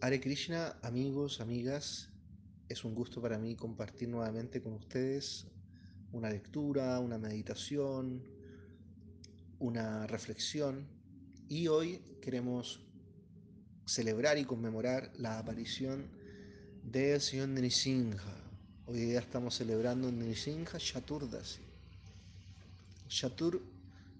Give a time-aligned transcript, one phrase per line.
[0.00, 2.08] Hare Krishna, amigos, amigas,
[2.68, 5.44] es un gusto para mí compartir nuevamente con ustedes
[6.12, 8.22] una lectura, una meditación,
[9.58, 10.86] una reflexión
[11.48, 12.78] y hoy queremos
[13.86, 16.06] celebrar y conmemorar la aparición
[16.84, 18.22] del señor Nrisimha.
[18.86, 21.62] Hoy día estamos celebrando Nrisimha Chaturdasi.
[23.08, 23.60] Chatur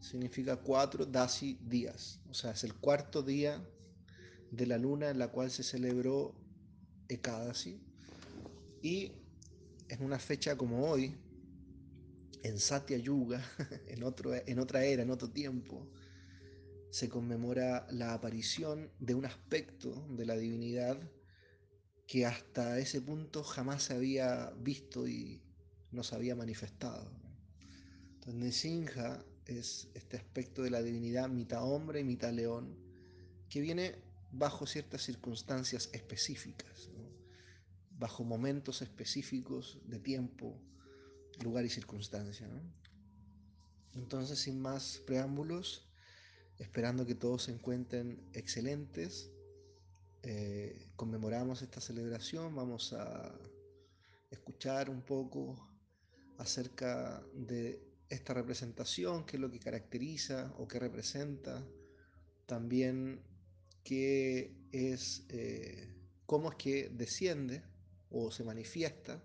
[0.00, 3.62] significa cuatro, Dasi días, o sea, es el cuarto día
[4.50, 6.34] de la luna en la cual se celebró
[7.08, 7.80] Ekadasi.
[8.82, 9.12] Y
[9.88, 11.16] en una fecha como hoy,
[12.42, 13.42] en Satya Yuga,
[13.88, 15.90] en, otro, en otra era, en otro tiempo,
[16.90, 20.98] se conmemora la aparición de un aspecto de la divinidad
[22.06, 25.42] que hasta ese punto jamás se había visto y
[25.90, 27.10] no se había manifestado.
[28.14, 32.78] Entonces, Nesinja es este aspecto de la divinidad mitad hombre y mitad león,
[33.50, 36.90] que viene bajo ciertas circunstancias específicas,
[37.90, 40.60] bajo momentos específicos de tiempo,
[41.42, 42.48] lugar y circunstancia.
[43.94, 45.88] Entonces, sin más preámbulos,
[46.58, 49.30] esperando que todos se encuentren excelentes,
[50.22, 53.38] eh, conmemoramos esta celebración, vamos a
[54.30, 55.56] escuchar un poco
[56.38, 61.64] acerca de esta representación, qué es lo que caracteriza o qué representa,
[62.46, 63.22] también
[63.84, 65.94] qué es, eh,
[66.26, 67.62] cómo es que desciende
[68.10, 69.22] o se manifiesta,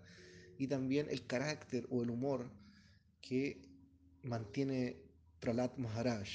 [0.58, 2.50] y también el carácter o el humor
[3.20, 3.62] que
[4.22, 5.02] mantiene
[5.40, 6.28] Pralat Maharaj,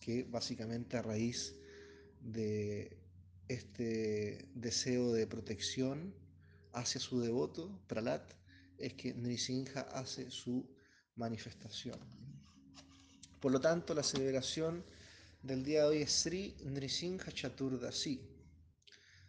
[0.00, 1.54] que básicamente a raíz
[2.20, 2.98] de
[3.48, 6.14] este deseo de protección
[6.72, 8.32] hacia su devoto, Pralat,
[8.78, 10.68] es que Nrisimha hace su
[11.16, 11.98] manifestación.
[13.40, 14.84] Por lo tanto, la celebración
[15.44, 18.18] del día de hoy es Sri Nrisimha Chaturdasi.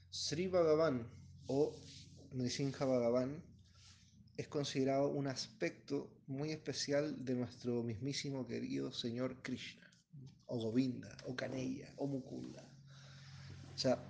[0.09, 1.05] Sri Bhagavan
[1.47, 1.75] o
[2.31, 3.43] Nrisimha Bhagavan
[4.37, 9.91] es considerado un aspecto muy especial de nuestro mismísimo querido Señor Krishna,
[10.45, 12.65] o Govinda, o Kaneya, o Mukunda.
[13.73, 14.01] O sea,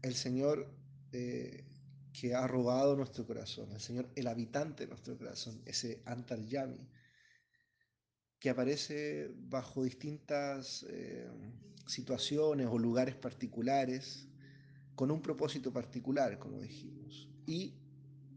[0.00, 0.66] el Señor
[1.12, 1.62] eh,
[2.10, 6.88] que ha robado nuestro corazón, el Señor, el habitante de nuestro corazón, ese Antaryami,
[8.38, 11.28] que aparece bajo distintas eh,
[11.86, 14.28] situaciones o lugares particulares,
[14.94, 17.74] con un propósito particular, como dijimos, y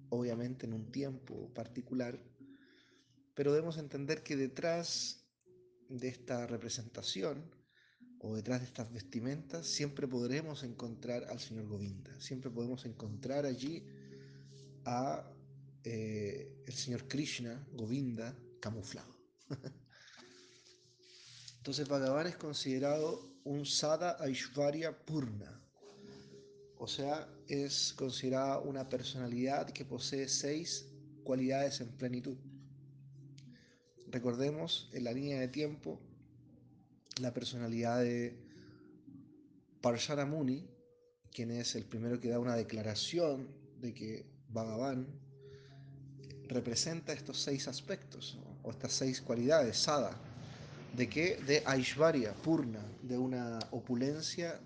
[0.09, 2.19] obviamente en un tiempo particular,
[3.33, 5.25] pero debemos entender que detrás
[5.89, 7.49] de esta representación
[8.19, 13.83] o detrás de estas vestimentas siempre podremos encontrar al Señor Govinda, siempre podemos encontrar allí
[14.85, 15.31] a
[15.83, 19.15] eh, el Señor Krishna, Govinda, camuflado.
[21.61, 25.61] Entonces Bhagavan es considerado un Sada Aishvarya Purna,
[26.79, 30.87] o sea, es considerada una personalidad que posee seis
[31.23, 32.35] cualidades en plenitud.
[34.07, 36.01] Recordemos en la línea de tiempo
[37.21, 38.43] la personalidad de
[39.81, 40.67] Parshara Muni,
[41.31, 43.47] quien es el primero que da una declaración
[43.79, 45.05] de que Bhagavan
[46.47, 50.19] representa estos seis aspectos o estas seis cualidades, Sada,
[50.95, 54.59] de que de Aishvarya, Purna, de una opulencia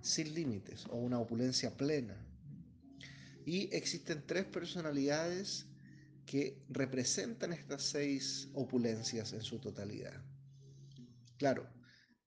[0.00, 2.16] sin límites o una opulencia plena.
[3.44, 5.66] Y existen tres personalidades
[6.26, 10.22] que representan estas seis opulencias en su totalidad.
[11.36, 11.68] Claro,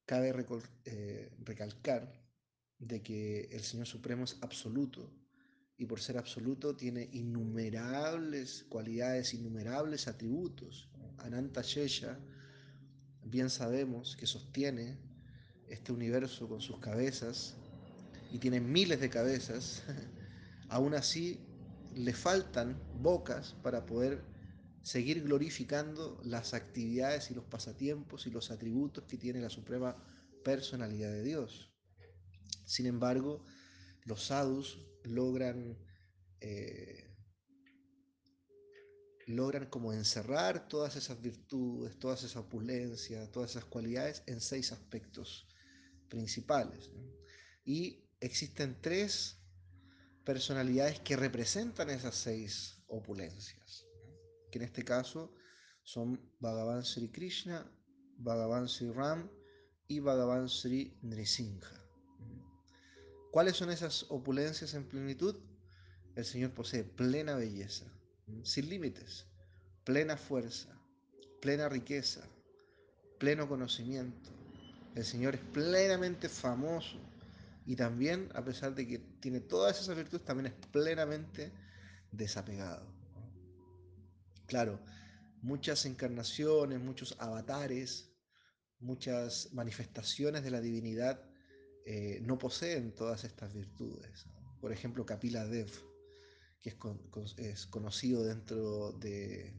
[0.06, 0.34] cabe
[0.86, 2.22] eh, recalcar
[2.80, 5.10] de que el Señor Supremo es absoluto
[5.78, 10.90] y por ser absoluto tiene innumerables cualidades, innumerables atributos.
[11.18, 12.20] Ananta Shesha,
[13.26, 14.98] bien sabemos que sostiene
[15.68, 17.56] este universo con sus cabezas
[18.32, 19.84] y tiene miles de cabezas,
[20.70, 21.40] aún así
[21.96, 24.24] le faltan bocas para poder
[24.82, 29.96] seguir glorificando las actividades y los pasatiempos y los atributos que tiene la suprema
[30.44, 31.74] personalidad de Dios.
[32.66, 33.44] Sin embargo,
[34.04, 35.78] los sadhus logran,
[36.42, 37.15] eh,
[39.26, 45.48] logran como encerrar todas esas virtudes, todas esas opulencias, todas esas cualidades en seis aspectos
[46.10, 46.92] principales.
[47.64, 49.38] Y existen tres
[50.24, 53.86] personalidades que representan esas seis opulencias,
[54.52, 55.34] que en este caso
[55.84, 57.72] son Bhagavan Sri Krishna,
[58.18, 59.30] Bhagavan Sri Ram
[59.88, 61.70] y Bhagavan Sri Nrisimha.
[63.32, 65.36] ¿Cuáles son esas opulencias en plenitud?
[66.16, 67.86] El Señor posee plena belleza,
[68.44, 69.26] sin límites,
[69.84, 70.70] plena fuerza,
[71.42, 72.28] plena riqueza,
[73.20, 74.30] pleno conocimiento.
[74.96, 76.98] El Señor es plenamente famoso
[77.66, 81.52] Y también, a pesar de que tiene todas esas virtudes, también es plenamente
[82.12, 82.86] desapegado.
[84.46, 84.80] Claro,
[85.42, 88.12] muchas encarnaciones, muchos avatares,
[88.80, 91.20] muchas manifestaciones de la divinidad
[91.86, 94.28] eh, no poseen todas estas virtudes.
[94.62, 95.70] Por ejemplo, Kapila Dev,
[96.62, 96.76] que
[97.38, 99.54] es, conocido dentro de,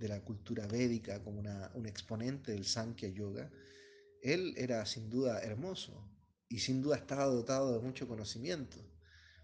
[0.00, 1.40] la cultura védica como
[1.74, 3.50] un exponente del Sankhya Yoga,
[4.20, 6.06] él era sin duda hermoso
[6.48, 8.78] y sin duda estaba dotado de mucho conocimiento,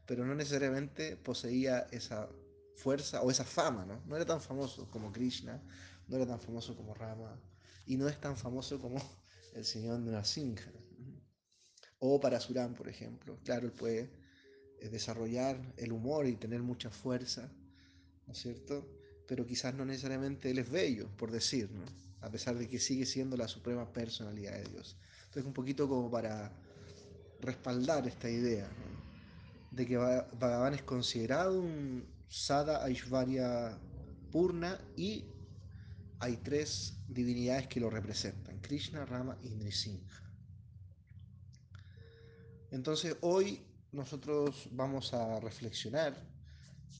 [0.07, 2.29] pero no necesariamente poseía esa
[2.77, 4.03] fuerza o esa fama, ¿no?
[4.07, 5.63] No era tan famoso como Krishna,
[6.09, 7.41] no era tan famoso como Rama
[7.87, 8.99] y no es tan famoso como
[9.55, 10.73] el señor Narasimha.
[11.99, 13.39] O para Surán, por ejemplo.
[13.45, 14.20] Claro, él puede
[14.89, 17.51] desarrollar el humor y tener mucha fuerza,
[18.27, 18.89] ¿no es cierto?
[19.27, 21.85] Pero quizás no necesariamente él es bello, por decir, ¿no?
[22.21, 24.97] A pesar de que sigue siendo la suprema personalidad de Dios.
[25.25, 26.53] Entonces, un poquito como para
[27.41, 28.69] respaldar esta idea,
[29.71, 33.79] de que Bhagavan es considerado un Sada Aishvarya
[34.31, 35.25] Purna y
[36.19, 40.23] hay tres divinidades que lo representan, Krishna, Rama y Nrisimha.
[42.71, 43.61] Entonces hoy
[43.93, 46.17] nosotros vamos a reflexionar,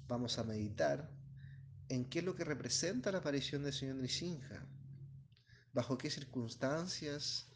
[0.09, 1.11] vamos a meditar
[1.89, 4.67] en qué es lo que representa la aparición del Señor Nrisimha,
[5.73, 7.51] bajo qué circunstancias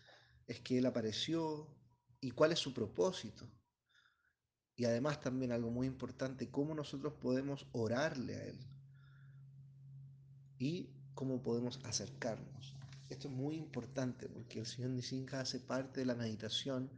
[0.46, 1.74] es que Él apareció
[2.20, 3.50] y cuál es su propósito.
[4.76, 8.58] Y además también algo muy importante, cómo nosotros podemos orarle a Él
[10.58, 12.76] y cómo podemos acercarnos.
[13.08, 16.90] Esto es muy importante porque el Señor Nisinja hace parte de la meditación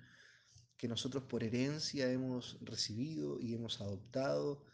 [0.76, 4.64] que nosotros por herencia hemos recibido y hemos adoptado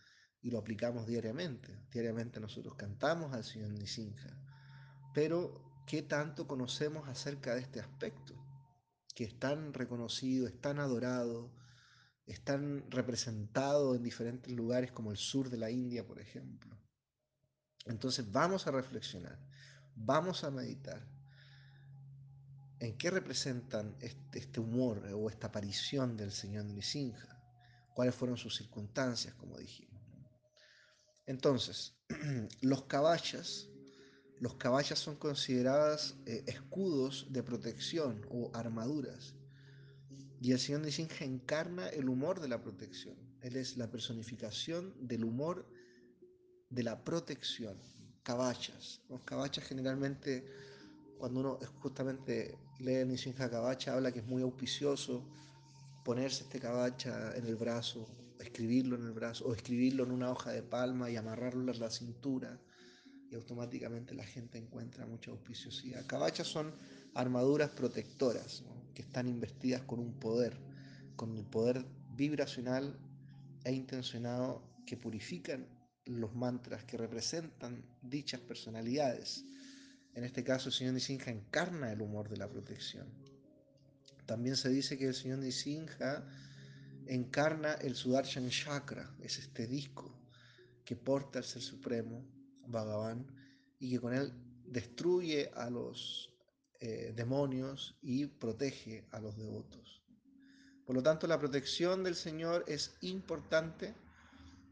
[0.40, 1.86] y lo aplicamos diariamente.
[1.92, 4.36] Diariamente nosotros cantamos al Señor Nisinja.
[5.14, 8.34] Pero, ¿qué tanto conocemos acerca de este aspecto?
[9.14, 11.54] Que es tan reconocido, es tan adorado,
[12.26, 16.76] es tan representado en diferentes lugares como el sur de la India, por ejemplo.
[17.84, 19.38] Entonces vamos a reflexionar,
[19.94, 21.06] vamos a meditar
[22.82, 27.40] ¿En qué representan este, este, humor o esta aparición del señor Nisinja?
[27.94, 30.02] ¿Cuáles fueron sus circunstancias, como dijimos?
[31.24, 31.94] Entonces,
[32.60, 33.68] los caballas,
[34.40, 39.36] los caballas son consideradas eh, escudos de protección o armaduras.
[40.40, 43.16] Y el señor Nisinja encarna el humor de la protección.
[43.42, 45.68] Él es la personificación del humor
[46.68, 47.78] de la protección.
[48.24, 49.02] Caballas.
[49.08, 50.44] Los caballas generalmente
[51.22, 55.24] cuando uno justamente lee Nishinja Kabacha, habla que es muy auspicioso
[56.04, 58.08] ponerse este Kabacha en el brazo,
[58.40, 61.90] escribirlo en el brazo, o escribirlo en una hoja de palma y amarrarlo en la
[61.90, 62.58] cintura,
[63.30, 66.04] y automáticamente la gente encuentra mucha auspiciosidad.
[66.06, 66.74] Cabachas son
[67.14, 68.64] armaduras protectoras
[68.94, 70.58] que están investidas con un poder,
[71.16, 72.98] con el poder vibracional
[73.64, 75.66] e intencionado que purifican
[76.04, 79.44] los mantras que representan dichas personalidades.
[80.14, 83.08] En este caso, el señor Nisinja encarna el humor de la protección.
[84.26, 86.26] También se dice que el señor Nisinja
[87.06, 90.18] encarna el Sudarshan Chakra, es este disco
[90.84, 92.24] que porta el Ser Supremo,
[92.66, 93.26] Bhagavan,
[93.78, 94.32] y que con él
[94.66, 96.30] destruye a los
[96.80, 100.02] eh, demonios y protege a los devotos.
[100.84, 103.94] Por lo tanto, la protección del Señor es importante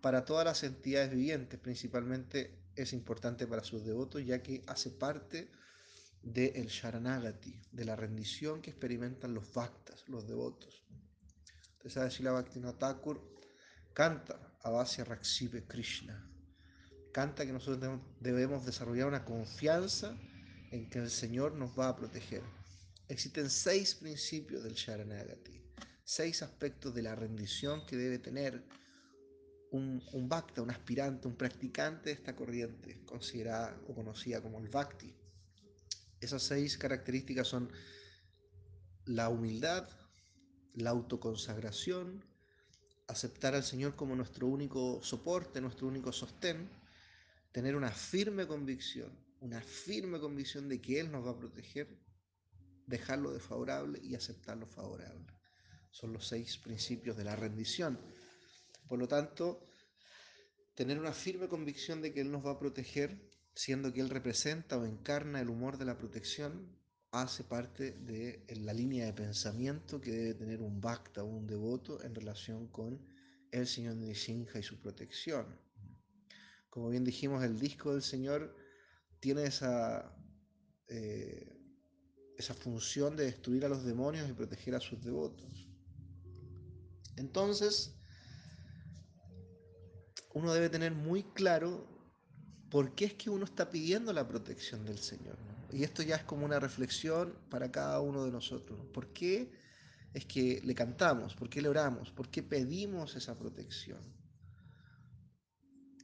[0.00, 5.50] para todas las entidades vivientes, principalmente es importante para sus devotos ya que hace parte
[6.23, 10.85] del el Sharanagati, de la rendición que experimentan los Bhaktas, los devotos.
[11.73, 13.21] Entonces, a decir la Bhaktivinoda Thakur
[13.95, 16.27] canta Avasya Raksive Krishna.
[17.12, 20.17] Canta que nosotros debemos desarrollar una confianza
[20.71, 22.43] en que el Señor nos va a proteger.
[23.09, 25.61] Existen seis principios del Sharanagati,
[26.05, 28.62] seis aspectos de la rendición que debe tener
[29.71, 34.69] un, un bhakta, un aspirante, un practicante de esta corriente, considerada o conocida como el
[34.69, 35.15] bhakti.
[36.21, 37.71] Esas seis características son
[39.07, 39.89] la humildad,
[40.75, 42.25] la autoconsagración,
[43.09, 46.69] aceptar al Señor como nuestro único soporte, nuestro único sostén,
[47.53, 49.11] tener una firme convicción,
[49.41, 51.99] una firme convicción de que Él nos va a proteger,
[52.87, 55.27] dejarlo desfavorable y aceptar lo favorable.
[55.91, 57.99] Son los seis principios de la rendición.
[58.90, 59.64] Por lo tanto,
[60.75, 64.78] tener una firme convicción de que Él nos va a proteger, siendo que Él representa
[64.78, 66.76] o encarna el humor de la protección,
[67.12, 72.02] hace parte de la línea de pensamiento que debe tener un bhakta o un devoto
[72.02, 73.00] en relación con
[73.52, 75.47] el Señor Nishinja y su protección.
[76.68, 78.56] Como bien dijimos, el disco del Señor
[79.20, 80.12] tiene esa,
[80.88, 81.49] eh,
[82.37, 85.68] esa función de destruir a los demonios y proteger a sus devotos.
[87.16, 88.00] Entonces,
[90.32, 91.87] uno debe tener muy claro
[92.70, 95.37] por qué es que uno está pidiendo la protección del Señor.
[95.72, 98.78] Y esto ya es como una reflexión para cada uno de nosotros.
[98.78, 98.84] ¿no?
[98.92, 99.50] ¿Por qué
[100.14, 101.34] es que le cantamos?
[101.34, 102.10] ¿Por qué le oramos?
[102.10, 104.00] ¿Por qué pedimos esa protección?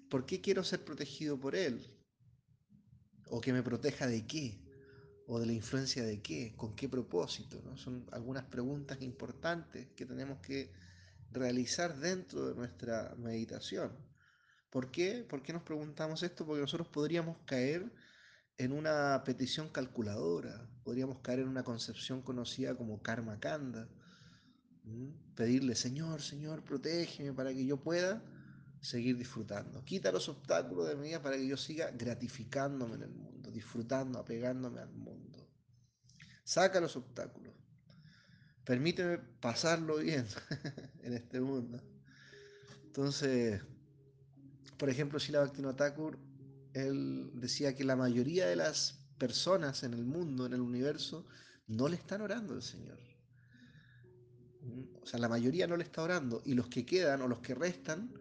[0.09, 1.93] ¿Por qué quiero ser protegido por Él?
[3.29, 4.61] ¿O que me proteja de qué?
[5.27, 6.55] ¿O de la influencia de qué?
[6.57, 7.61] ¿Con qué propósito?
[7.77, 10.71] Son algunas preguntas importantes que tenemos que
[11.33, 14.06] realizar dentro de nuestra meditación.
[14.77, 15.25] ¿Por qué?
[15.27, 16.45] ¿Por qué nos preguntamos esto?
[16.45, 17.91] Porque nosotros podríamos caer
[18.59, 23.89] en una petición calculadora, podríamos caer en una concepción conocida como karma kanda.
[25.35, 28.23] Pedirle, Señor, Señor, protégeme para que yo pueda
[28.83, 29.83] seguir disfrutando.
[29.83, 34.19] Quita los obstáculos de mi vida para que yo siga gratificándome en el mundo, disfrutando,
[34.19, 35.49] apegándome al mundo.
[36.45, 37.55] Saca los obstáculos.
[38.63, 40.27] Permíteme pasarlo bien
[41.01, 41.83] en este mundo.
[42.85, 43.63] Entonces,
[44.79, 46.19] por ejemplo, Shila Bhaktivinoda Thakur,
[46.73, 51.27] él decía que la mayoría de las personas en el mundo, en el universo,
[51.67, 52.99] no le están orando al Señor.
[55.01, 57.55] O sea, la mayoría no le está orando y los que quedan o los que
[57.55, 58.13] restan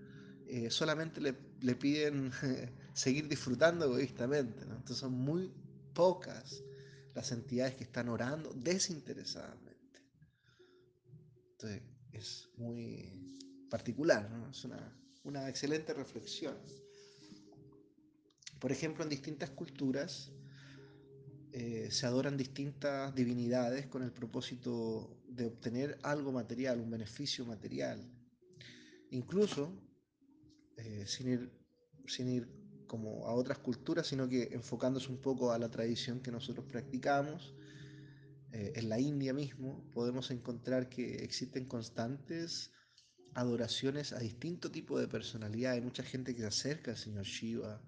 [0.48, 2.32] eh, solamente le, le piden
[2.94, 4.62] seguir disfrutando egoístamente.
[4.62, 5.52] Entonces son muy
[5.94, 6.64] pocas
[7.16, 10.02] las entidades que están orando desinteresadamente.
[11.54, 11.82] Entonces
[12.12, 14.50] es muy particular, ¿no?
[14.50, 14.96] es una,
[15.26, 16.56] una excelente reflexión.
[18.60, 20.32] Por ejemplo, en distintas culturas
[21.52, 28.00] eh, se adoran distintas divinidades con el propósito de obtener algo material, un beneficio material.
[29.12, 29.74] Incluso,
[30.78, 31.52] eh, sin, ir,
[32.08, 32.50] sin ir
[32.88, 37.56] como a otras culturas, sino que enfocándose un poco a la tradición que nosotros practicamos,
[38.52, 42.72] eh, en la India mismo podemos encontrar que existen constantes
[43.36, 45.74] adoraciones a distinto tipo de personalidad.
[45.74, 47.82] Hay mucha gente que se acerca al señor Shiva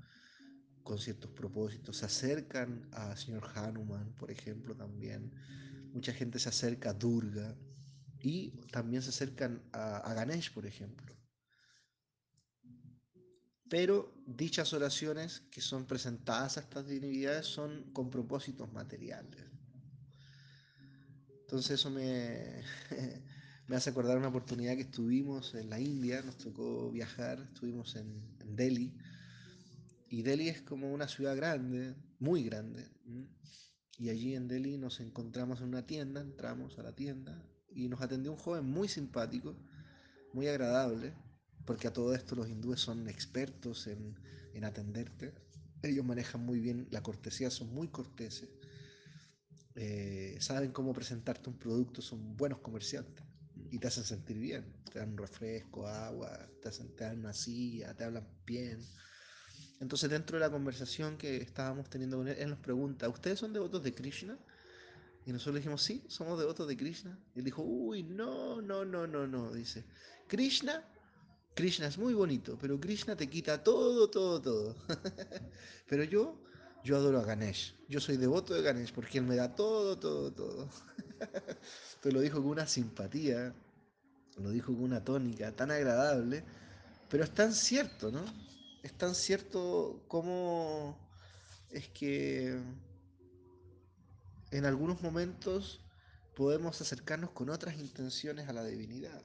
[0.83, 5.33] con ciertos propósitos, se acercan al señor Hanuman, por ejemplo, también.
[5.93, 7.57] Mucha gente se acerca a Durga
[8.19, 11.15] y también se acercan a, a Ganesh, por ejemplo.
[13.69, 19.45] Pero dichas oraciones que son presentadas a estas divinidades son con propósitos materiales.
[21.41, 22.63] Entonces eso me,
[23.67, 28.37] me hace acordar una oportunidad que estuvimos en la India, nos tocó viajar, estuvimos en,
[28.55, 28.97] Delhi,
[30.09, 32.89] y Delhi es como una ciudad grande, muy grande,
[33.99, 38.01] y allí en Delhi nos encontramos en una tienda, entramos a la tienda, y nos
[38.01, 39.53] atendió un joven muy simpático,
[40.33, 41.13] muy agradable,
[41.65, 44.15] porque a todo esto los hindúes son expertos en,
[44.53, 45.33] en atenderte,
[45.83, 48.49] ellos manejan muy bien la cortesía, son muy corteses,
[49.75, 53.26] eh, saben cómo presentarte un producto, son buenos comerciantes
[53.71, 54.65] y te hacen sentir bien.
[54.91, 58.79] Te dan un refresco, agua, te, hacen, te dan una silla, te hablan bien.
[59.79, 63.53] Entonces dentro de la conversación que estábamos teniendo con él, él nos pregunta, ¿ustedes son
[63.53, 64.37] devotos de Krishna?
[65.25, 67.19] Y nosotros le dijimos, sí, somos devotos de Krishna.
[67.35, 69.51] Y él dijo, uy, no, no, no, no, no.
[69.51, 69.83] Dice,
[70.27, 70.87] Krishna,
[71.53, 74.75] Krishna es muy bonito, pero Krishna te quita todo, todo, todo.
[75.89, 76.41] pero yo,
[76.83, 77.75] yo adoro a Ganesh.
[77.89, 80.69] Yo soy devoto de Ganesh porque él me da todo, todo, todo.
[82.01, 83.53] Pero lo dijo con una simpatía,
[84.37, 86.43] lo dijo con una tónica tan agradable,
[87.09, 88.23] pero es tan cierto, ¿no?
[88.83, 90.97] Es tan cierto como
[91.69, 92.61] es que
[94.51, 95.81] en algunos momentos
[96.35, 99.23] podemos acercarnos con otras intenciones a la divinidad.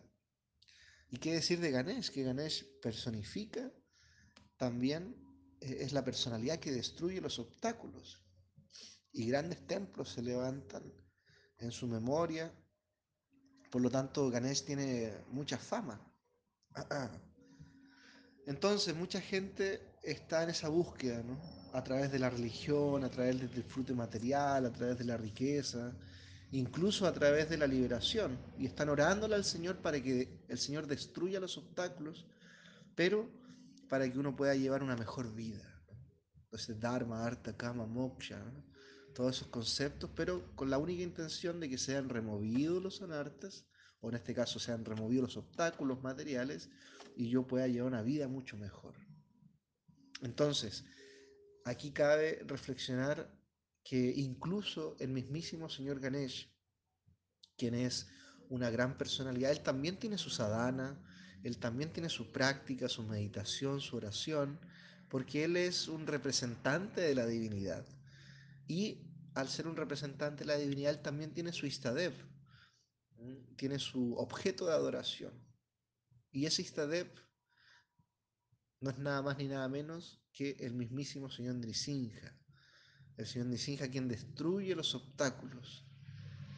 [1.11, 2.11] ¿Y qué decir de Ganesh?
[2.11, 3.71] Que Ganesh personifica
[4.57, 5.15] también
[5.61, 8.23] eh, es la personalidad que destruye los obstáculos.
[9.13, 10.91] Y grandes templos se levantan
[11.63, 12.53] en su memoria
[13.73, 15.99] por lo tanto, Ganesh tiene mucha fama.
[18.47, 21.41] Entonces, mucha gente está en esa búsqueda, ¿no?
[21.73, 25.97] A través de la religión, a través del disfrute material, a través de la riqueza,
[26.51, 28.39] incluso a través de la liberación.
[28.59, 32.27] Y están orándole al Señor para que el Señor destruya los obstáculos,
[32.95, 33.31] pero
[33.89, 35.65] para que uno pueda llevar una mejor vida.
[36.45, 38.72] Entonces, Dharma, Artha, Kama, Moksha, ¿no?
[39.15, 43.67] Todos esos conceptos, pero con la única intención de que sean removidos los anartas,
[44.01, 46.71] o en este caso sean removidos los obstáculos materiales,
[47.17, 48.95] y yo pueda llevar una vida mucho mejor.
[50.23, 50.85] Entonces,
[51.65, 53.31] aquí cabe reflexionar
[53.85, 56.49] que incluso el mismísimo señor Ganesh,
[57.57, 58.09] quien es
[58.49, 61.03] una gran personalidad, él también tiene su sadhana,
[61.43, 64.61] él también tiene su práctica, su meditación, su oración,
[65.09, 67.85] porque él es un representante de la divinidad.
[68.73, 72.15] Y al ser un representante de la divinidad, también tiene su Istadev,
[73.59, 75.35] tiene su objeto de adoración.
[76.31, 77.15] Y ese Istadep
[78.81, 82.35] no es nada más ni nada menos que el mismísimo señor Nrisinja.
[83.19, 85.87] El señor Nrisinja quien destruye los obstáculos,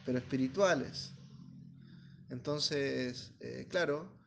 [0.05, 1.15] pero espirituales.
[2.29, 4.25] Entonces, eh, claro,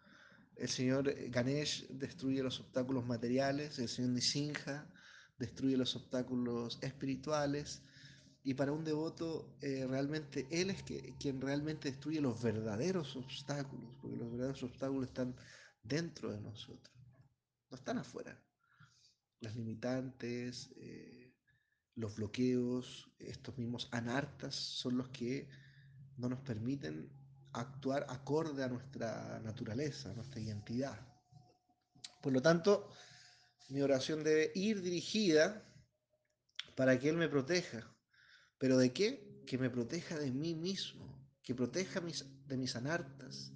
[0.56, 4.86] el señor Ganesh destruye los obstáculos materiales, el señor Nisinja
[5.38, 7.82] destruye los obstáculos espirituales,
[8.42, 13.94] y para un devoto eh, realmente él es que, quien realmente destruye los verdaderos obstáculos,
[14.00, 15.36] porque los verdaderos obstáculos están
[15.82, 16.96] dentro de nosotros,
[17.70, 18.40] no están afuera.
[19.40, 21.34] Las limitantes, eh,
[21.94, 25.48] los bloqueos, estos mismos anartas son los que
[26.16, 27.12] no nos permiten
[27.52, 30.98] actuar acorde a nuestra naturaleza, a nuestra identidad.
[32.22, 32.90] Por lo tanto,
[33.68, 35.64] mi oración debe ir dirigida
[36.74, 37.90] para que Él me proteja.
[38.58, 39.42] ¿Pero de qué?
[39.46, 43.52] Que me proteja de mí mismo, que proteja de mis anartas,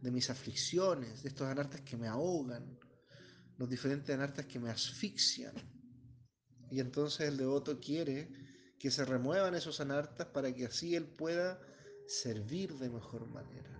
[0.00, 2.78] de mis aflicciones, de estos anartas que me ahogan,
[3.56, 5.54] los diferentes anartas que me asfixian.
[6.70, 8.28] Y entonces el devoto quiere
[8.78, 11.60] que se remuevan esos anartas para que así él pueda
[12.06, 13.70] servir de mejor manera.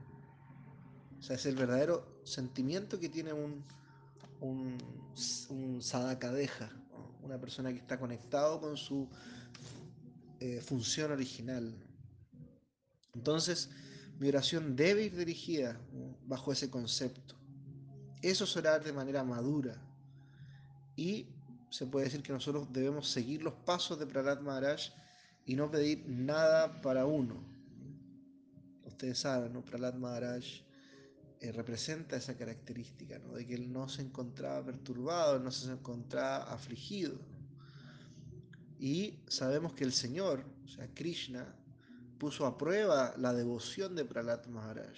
[1.19, 3.64] O sea, es el verdadero sentimiento que tiene un,
[4.41, 4.76] un,
[5.50, 6.71] un sadakadeja,
[7.23, 9.09] una persona que está conectado con su
[10.41, 11.75] eh, función original.
[13.14, 13.71] Entonces,
[14.19, 15.81] mi oración debe ir dirigida
[16.26, 17.37] bajo ese concepto.
[18.23, 19.81] Eso es orar de manera madura.
[20.97, 21.26] Y
[21.71, 24.81] se puede decir que nosotros debemos seguir los pasos de Pralat Maharaj
[25.47, 27.43] y no pedir nada para uno,
[28.85, 29.64] ustedes saben, ¿no?
[29.64, 30.45] Prahlad Maharaj
[31.45, 33.35] eh, representa esa característica, ¿no?
[33.35, 37.19] de que él no se encontraba perturbado, no se encontraba afligido.
[38.79, 41.55] Y sabemos que el Señor, o sea, Krishna,
[42.19, 44.97] puso a prueba la devoción de Prahlad Maharaj.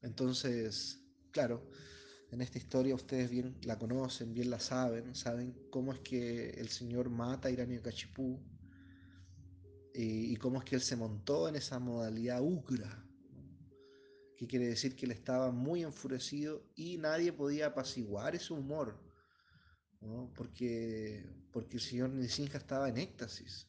[0.00, 0.98] Entonces,
[1.30, 1.68] claro,
[2.30, 6.70] en esta historia ustedes bien la conocen, bien la saben, saben cómo es que el
[6.70, 8.40] Señor mata a Hiranyakashipu
[9.94, 13.01] y, cómo es que él se montó en esa modalidad ugra,
[14.42, 18.98] que quiere decir que él estaba muy enfurecido y nadie podía apaciguar ese humor,
[20.34, 23.68] porque, porque el señor Nisinja estaba en éxtasis,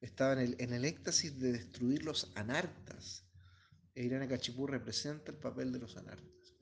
[0.00, 3.26] estaba en el, en el éxtasis de destruir los anartas.
[3.96, 6.54] E Irana Kachipur representa el papel de los anartas.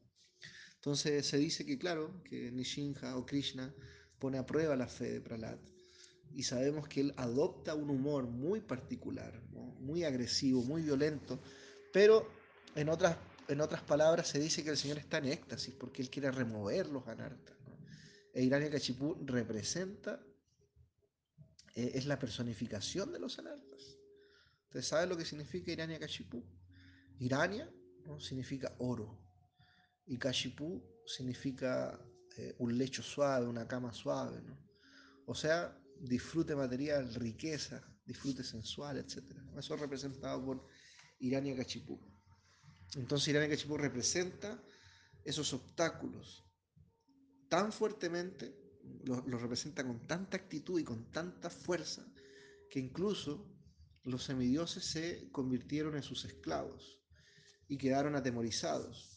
[0.76, 3.74] Entonces se dice que, claro, que Nishinja o Krishna
[4.18, 5.60] pone a prueba la fe de Pralat
[6.32, 9.38] y sabemos que él adopta un humor muy particular,
[9.80, 11.42] muy agresivo, muy violento,
[11.92, 12.40] pero
[12.74, 13.16] en otras,
[13.50, 16.88] en otras palabras se dice que el Señor está en éxtasis porque él quiere remover
[16.88, 17.56] los anartas.
[18.32, 20.24] E Irania Cachipú representa,
[21.74, 23.98] eh, es la personificación de los anartas.
[24.66, 26.44] ¿Ustedes saben lo que significa Irania Cachipú?
[27.18, 27.68] Irania
[28.18, 29.20] significa oro
[30.06, 32.00] y Cachipú significa
[32.36, 34.40] eh, un lecho suave, una cama suave.
[35.26, 39.18] O sea, disfrute material, riqueza, disfrute sensual, etc.
[39.58, 40.66] Eso es representado por
[41.18, 42.00] Irania Cachipú.
[42.96, 44.62] Entonces Irania Cachipú representa
[45.24, 46.44] esos obstáculos
[47.48, 48.54] tan fuertemente,
[49.04, 52.06] los lo representa con tanta actitud y con tanta fuerza,
[52.70, 53.50] que incluso
[54.04, 57.00] los semidioses se convirtieron en sus esclavos
[57.68, 59.16] y quedaron atemorizados.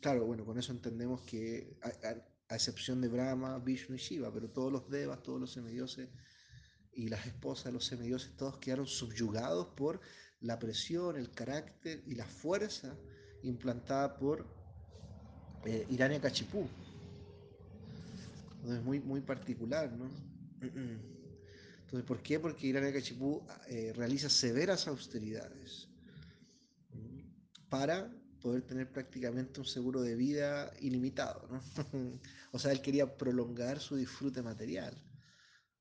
[0.00, 4.72] Claro, bueno, con eso entendemos que a excepción de Brahma, Vishnu y Shiva, pero todos
[4.72, 6.08] los devas, todos los semidioses
[6.92, 10.00] y las esposas de los semidioses, todos quedaron subyugados por
[10.40, 12.96] la presión, el carácter y la fuerza
[13.42, 14.46] implantada por
[15.64, 16.68] eh, Irania Cachipú.
[18.56, 20.10] Entonces, muy, muy particular, ¿no?
[20.60, 22.40] Entonces, ¿por qué?
[22.40, 25.88] Porque Irania Cachipú eh, realiza severas austeridades
[27.68, 31.46] para poder tener prácticamente un seguro de vida ilimitado.
[31.48, 31.62] ¿no?
[32.52, 34.94] o sea, él quería prolongar su disfrute material.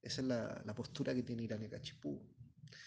[0.01, 2.21] Esa es la, postura que tiene Cachipú.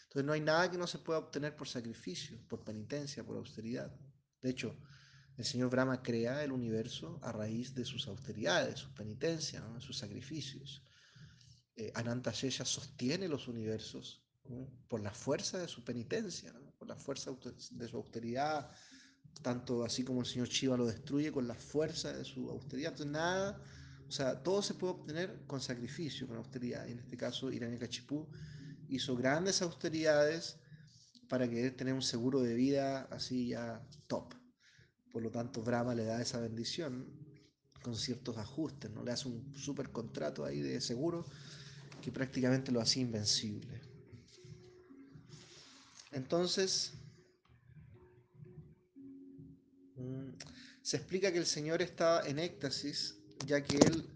[0.04, 3.94] Entonces no hay nada que no se pueda obtener por sacrificio, por penitencia, por austeridad.
[4.42, 4.76] De hecho,
[5.36, 10.84] el señor Brahma crea el universo a raíz de sus austeridades, sus penitencias, sus sacrificios.
[11.76, 14.22] Eh, Ananta sostiene los universos
[14.88, 17.30] por la fuerza de su penitencia, por la fuerza
[17.70, 18.70] de su austeridad,
[19.42, 22.92] tanto así como el señor Chiva lo destruye con la fuerza de su austeridad.
[22.92, 23.62] Entonces, nada,
[24.06, 26.86] o sea, todo se puede obtener con sacrificio, con austeridad.
[26.86, 28.28] Y en este caso, Irán Cachipú
[28.88, 30.59] hizo grandes austeridades
[31.30, 34.34] para querer tener un seguro de vida así ya top.
[35.10, 37.06] Por lo tanto, Brahma le da esa bendición
[37.82, 39.02] con ciertos ajustes, ¿no?
[39.02, 41.24] Le hace un super contrato ahí de seguro
[42.02, 43.80] que prácticamente lo hace invencible.
[46.12, 47.00] Entonces,
[50.00, 50.32] Mm,
[50.82, 54.08] se explica que el Señor estaba en éxtasis, ya que él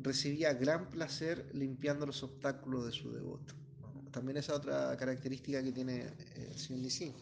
[0.00, 3.54] recibía gran placer limpiando los obstáculos de su devoto.
[4.10, 7.12] También esa otra característica que tiene eh, el Señor Nisim.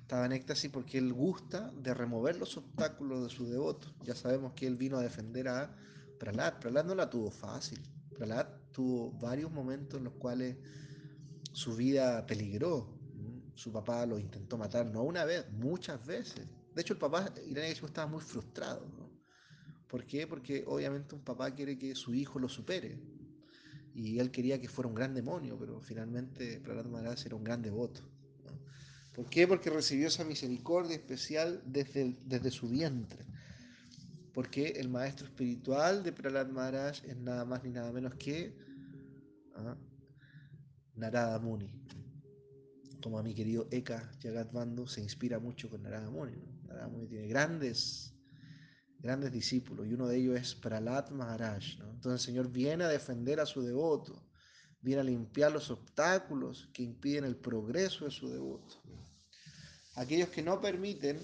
[0.00, 3.92] Estaba en éxtasis porque él gusta de remover los obstáculos de su devoto.
[4.04, 5.76] Ya sabemos que él vino a defender a
[6.18, 6.60] Pralat.
[6.60, 7.80] Pralat no la tuvo fácil.
[8.14, 10.56] Pralat tuvo varios momentos en los cuales
[11.52, 12.94] su vida peligró.
[13.54, 16.46] Su papá lo intentó matar, no una vez, muchas veces.
[16.74, 18.86] De hecho, el papá Hiranyakashipu estaba muy frustrado.
[19.88, 20.26] ¿Por qué?
[20.26, 23.00] Porque obviamente un papá quiere que su hijo lo supere.
[23.96, 27.62] Y él quería que fuera un gran demonio, pero finalmente Prahlad Maharaj era un gran
[27.62, 28.02] devoto.
[29.14, 29.48] ¿Por qué?
[29.48, 33.24] Porque recibió esa misericordia especial desde, desde su vientre.
[34.34, 38.54] Porque el maestro espiritual de Prahlad Maharaj es nada más ni nada menos que
[39.54, 39.74] ¿ah?
[40.94, 41.70] Narada Muni.
[43.02, 44.52] Como a mi querido Eka Jagat
[44.88, 46.36] se inspira mucho con Narada Muni.
[46.66, 48.14] Narada Muni tiene grandes
[49.06, 51.78] grandes discípulos y uno de ellos es Pralat Maharaj.
[51.80, 54.20] Entonces el Señor viene a defender a su devoto,
[54.80, 58.82] viene a limpiar los obstáculos que impiden el progreso de su devoto.
[59.94, 61.20] Aquellos que no permiten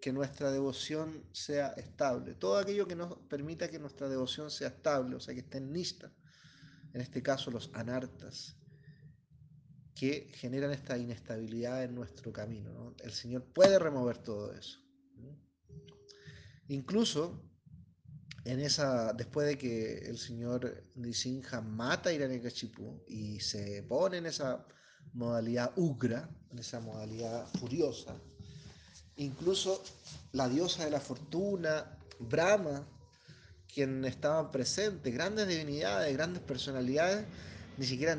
[0.00, 5.16] que nuestra devoción sea estable, todo aquello que no permita que nuestra devoción sea estable,
[5.16, 6.12] o sea, que esté en lista,
[6.92, 8.56] en este caso los anartas,
[9.94, 12.94] que generan esta inestabilidad en nuestro camino.
[13.02, 14.81] El Señor puede remover todo eso.
[16.68, 17.42] Incluso
[18.44, 24.26] en esa, después de que el señor Nisinja mata a Hiranyakashipu y se pone en
[24.26, 24.66] esa
[25.12, 28.16] modalidad ugra, en esa modalidad furiosa,
[29.16, 29.82] incluso
[30.32, 32.86] la diosa de la fortuna, Brahma,
[33.72, 37.26] quien estaba presente, grandes divinidades, grandes personalidades,
[37.78, 38.18] ni siquiera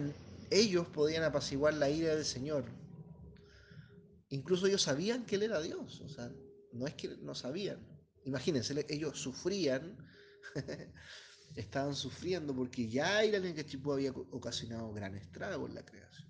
[0.49, 2.65] ellos podían apaciguar la ira del Señor.
[4.29, 6.32] Incluso ellos sabían que Él era Dios, o sea,
[6.71, 7.92] no es que no sabían,
[8.25, 9.97] Imagínense, ellos sufrían,
[11.55, 16.29] estaban sufriendo porque ya Irán Cachipú había ocasionado gran estrago en la creación.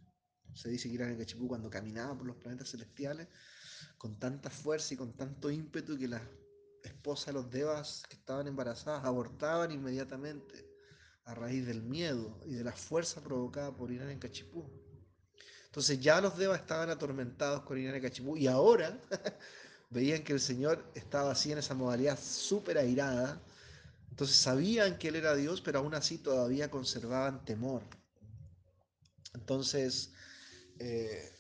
[0.54, 3.28] Se dice que Irán Cachipú cuando caminaba por los planetas celestiales,
[3.98, 6.22] con tanta fuerza y con tanto ímpetu que las
[6.84, 10.70] esposas de los devas que estaban embarazadas abortaban inmediatamente
[11.26, 14.70] a raíz del miedo y de la fuerza provocada por Irán en Cachipú.
[15.66, 19.00] Entonces ya los devas estaban atormentados con Irán en Cachipú y ahora
[19.94, 23.42] veían que el Señor estaba así en esa modalidad súper airada.
[24.10, 27.84] Entonces sabían que Él era Dios, pero aún así todavía conservaban temor.
[29.34, 30.12] Entonces,
[30.80, 31.32] eh,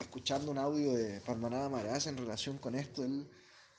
[0.00, 3.28] escuchando un audio de Parmanada Maharaj en relación con esto, él,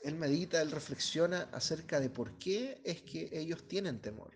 [0.01, 4.31] él medita, él reflexiona acerca de por qué es que ellos tienen temor.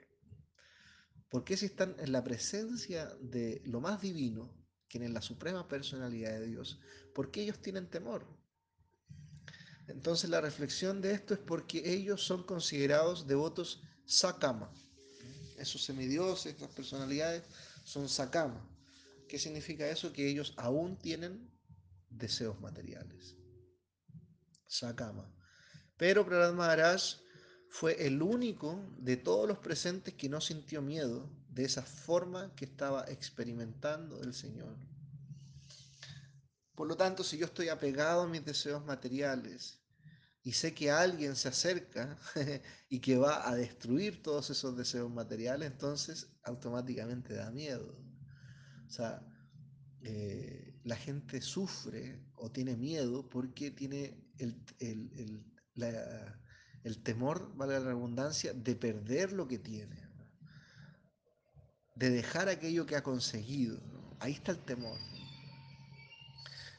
[1.29, 4.53] ¿Por qué si están en la presencia de lo más divino,
[4.87, 6.79] que en la suprema personalidad de Dios,
[7.13, 8.25] por qué ellos tienen temor?
[9.87, 14.71] Entonces la reflexión de esto es porque ellos son considerados devotos sakama.
[15.57, 17.43] Esos semidioses, esas personalidades
[17.83, 18.67] son sakama.
[19.27, 20.11] ¿Qué significa eso?
[20.11, 21.49] Que ellos aún tienen
[22.09, 23.35] deseos materiales.
[24.67, 25.31] Sakama.
[25.97, 27.01] Pero Prahlad Maharaj
[27.69, 32.65] fue el único de todos los presentes que no sintió miedo de esa forma que
[32.65, 34.75] estaba experimentando el Señor.
[36.75, 39.81] Por lo tanto, si yo estoy apegado a mis deseos materiales
[40.43, 42.17] y sé que alguien se acerca
[42.89, 47.97] y que va a destruir todos esos deseos materiales, entonces automáticamente da miedo.
[48.87, 49.25] O sea,
[50.01, 54.63] eh, la gente sufre o tiene miedo porque tiene el,
[57.03, 60.07] temor, vale la redundancia, de perder lo que tiene,
[61.95, 63.81] de dejar aquello que ha conseguido.
[64.19, 64.99] Ahí está el temor.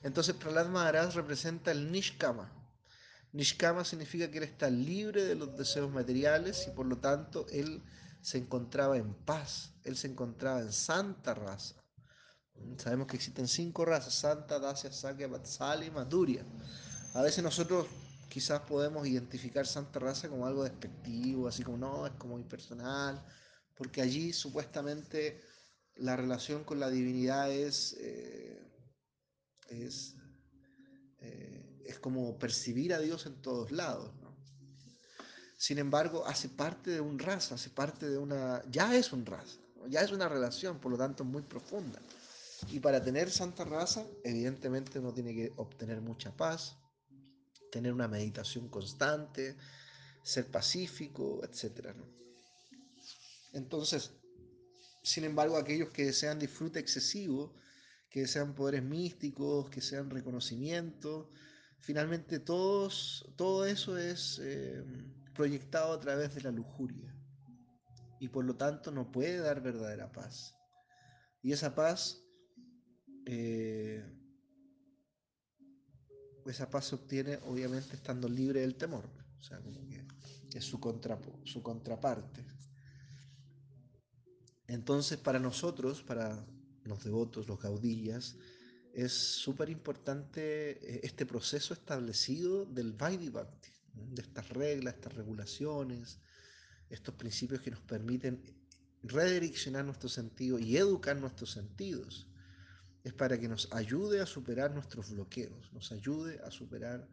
[0.07, 2.49] Entonces Prahlad Maharaj representa el Nishkama.
[3.33, 7.83] Nishkama significa que él está libre de los deseos materiales y por lo tanto él
[8.21, 11.75] se encontraba en paz, él se encontraba en santa raza.
[12.77, 16.47] Sabemos que existen cinco razas, Santa, Dacia, Sakya, Vatsali y Madhurya.
[17.15, 17.89] A veces nosotros
[18.29, 23.21] quizás podemos identificar santa raza como algo despectivo, así como no, es como impersonal,
[23.75, 25.43] porque allí supuestamente
[25.97, 27.97] la relación con la divinidad es...
[27.99, 28.66] Eh,
[29.69, 30.15] es,
[31.21, 34.11] eh, es como percibir a Dios en todos lados.
[35.59, 38.63] Sin embargo, hace parte de un raza, hace parte de una...
[38.71, 42.01] ya es un raza, ya es una relación, por lo tanto muy profunda.
[42.71, 46.77] Y para tener santa raza, evidentemente uno tiene que obtener mucha paz,
[47.71, 49.57] tener una meditación constante,
[50.23, 51.95] ser pacífico, etc.
[53.53, 54.13] Entonces,
[55.03, 57.55] sin embargo, aquellos que desean disfrute excesivo,
[58.17, 61.31] que sean poderes místicos, que sean reconocimiento,
[61.81, 64.83] finalmente todo eso es eh,
[65.35, 67.15] proyectado a través de la lujuria
[68.19, 70.55] y por lo tanto no puede dar verdadera paz.
[71.43, 72.25] Y esa paz,
[73.27, 74.03] eh,
[76.47, 80.07] esa paz se obtiene obviamente estando libre del temor, o sea, como que
[80.55, 80.81] es su,
[81.45, 82.47] su contraparte.
[84.69, 86.47] Entonces para nosotros, para
[86.89, 88.37] los devotos, los gaudillas,
[88.93, 96.19] es súper importante eh, este proceso establecido del Vaidhi Bhakti, de estas reglas, estas regulaciones,
[96.89, 98.43] estos principios que nos permiten
[99.03, 102.27] redireccionar nuestros sentidos y educar nuestros sentidos.
[103.05, 107.07] Es para que nos ayude a superar nuestros bloqueos, nos ayude a superar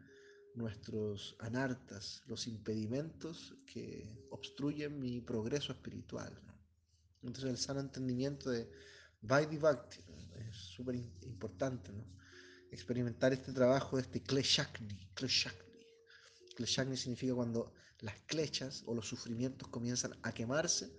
[0.54, 6.32] nuestros anartas, los impedimentos que obstruyen mi progreso espiritual.
[7.22, 8.70] Entonces el sano entendimiento de
[9.26, 10.00] Vaidhi Bhakti
[10.48, 12.04] es súper importante, ¿no?
[12.70, 15.10] experimentar este trabajo de este Kleshakni.
[15.14, 15.86] Kleshakni.
[16.56, 20.90] Kleshakni significa cuando las clechas o los sufrimientos comienzan a quemarse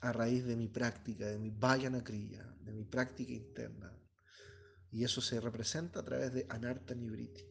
[0.00, 3.96] a raíz de mi práctica, de mi Vayana Kriya, de mi práctica interna.
[4.90, 7.44] Y eso se representa a través de Anarta Nibriti,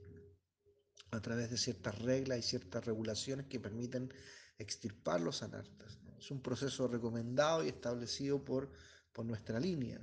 [1.11, 4.13] a través de ciertas reglas y ciertas regulaciones que permiten
[4.57, 5.99] extirpar los anartas.
[6.19, 8.71] Es un proceso recomendado y establecido por,
[9.13, 9.99] por nuestra línea.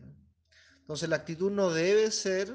[0.81, 2.55] Entonces la actitud no debe ser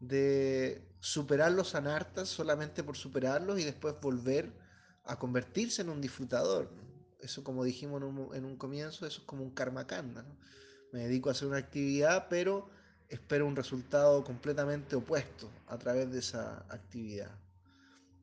[0.00, 4.52] de superar los anartas solamente por superarlos y después volver
[5.04, 6.70] a convertirse en un disfrutador.
[7.20, 8.02] Eso como dijimos
[8.34, 10.26] en un, comienzo, eso es como un karma kanda.
[10.92, 12.68] Me dedico a hacer una actividad, pero
[13.08, 17.30] espero un resultado completamente opuesto a través de esa actividad.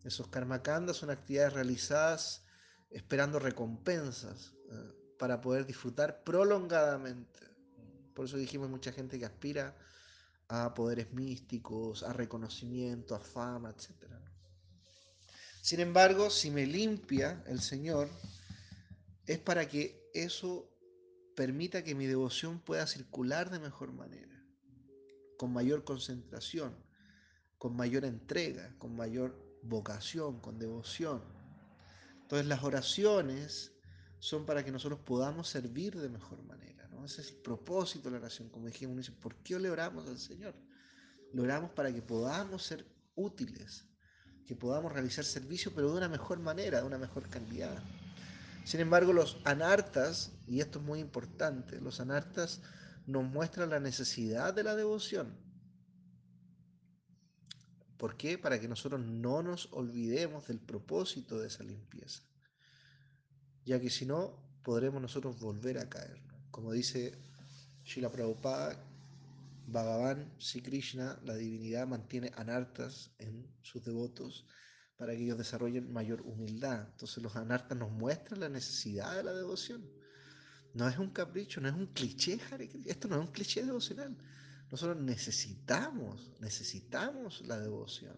[0.03, 2.45] Esos karma kanda son actividades realizadas
[2.89, 7.39] esperando recompensas eh, para poder disfrutar prolongadamente.
[8.13, 9.73] Por eso dijimos mucha gente que aspira
[10.49, 14.12] a poderes místicos, a reconocimiento, a fama, etc.
[15.62, 18.09] Sin embargo, si me limpia el Señor,
[19.25, 20.69] es para que eso
[21.38, 24.43] permita que mi devoción pueda circular de mejor manera,
[25.38, 26.75] con mayor concentración,
[27.57, 31.23] con mayor entrega, con mayor vocación, con devoción.
[32.23, 33.72] Entonces las oraciones
[34.23, 36.88] son para que nosotros podamos servir de mejor manera.
[36.88, 37.03] ¿no?
[37.03, 38.47] Ese es el propósito de la oración.
[38.47, 40.55] Como dijimos, dice, ¿por qué le oramos al Señor?
[41.33, 43.83] Le oramos para que podamos ser útiles,
[44.45, 47.83] que podamos realizar servicio, pero de una mejor manera, de una mejor calidad.
[48.63, 52.62] Sin embargo, los anartas, y esto es muy importante, los anartas
[53.05, 55.38] nos muestran la necesidad de la devoción.
[57.97, 58.38] ¿Por qué?
[58.38, 62.23] Para que nosotros no nos olvidemos del propósito de esa limpieza.
[63.65, 66.21] Ya que si no, podremos nosotros volver a caer.
[66.52, 67.17] Como dice
[67.84, 68.84] Shila Prabhupada,
[69.67, 74.45] Bhagavan, Sri Krishna, la divinidad, mantiene anartas en sus devotos
[74.97, 76.88] para que ellos desarrollen mayor humildad.
[76.91, 79.89] Entonces los anartas nos muestran la necesidad de la devoción.
[80.73, 82.39] No es un capricho, no es un cliché,
[82.86, 84.17] esto no es un cliché devocional.
[84.71, 88.17] Nosotros necesitamos, necesitamos la devoción.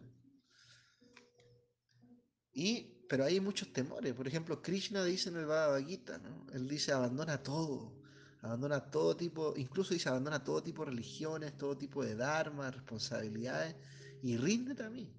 [2.53, 4.13] Y, pero hay muchos temores.
[4.13, 6.19] Por ejemplo, Krishna dice en el Bhagavad Gita,
[6.53, 8.05] él dice abandona todo
[8.45, 13.75] abandona todo tipo, incluso dice, abandona todo tipo de religiones, todo tipo de dharma, responsabilidades,
[14.21, 15.11] y ríndete a mí.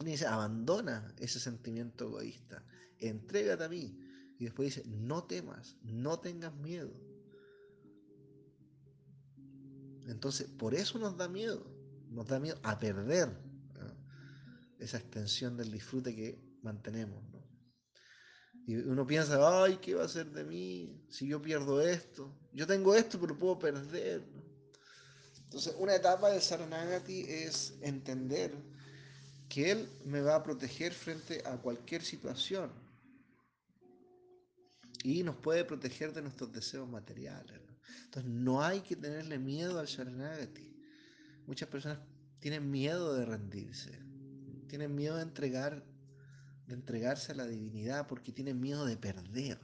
[0.00, 2.64] Y dice, abandona ese sentimiento egoísta,
[2.98, 3.98] entrégate a mí.
[4.38, 6.92] Y después dice, no temas, no tengas miedo.
[10.06, 11.66] Entonces, por eso nos da miedo,
[12.08, 13.28] nos da miedo a perder
[14.78, 17.22] esa extensión del disfrute que mantenemos.
[18.66, 22.32] Y uno piensa, ay, ¿qué va a ser de mí si yo pierdo esto?
[22.52, 24.22] Yo tengo esto, pero puedo perder.
[25.44, 28.54] Entonces, una etapa de Saranagati es entender
[29.48, 32.70] que Él me va a proteger frente a cualquier situación.
[35.02, 37.60] Y nos puede proteger de nuestros deseos materiales.
[38.04, 40.72] Entonces, no hay que tenerle miedo al Saranagati.
[41.46, 41.98] Muchas personas
[42.38, 43.98] tienen miedo de rendirse,
[44.68, 45.84] tienen miedo de entregar
[46.74, 49.58] entregarse a la divinidad porque tiene miedo de perder.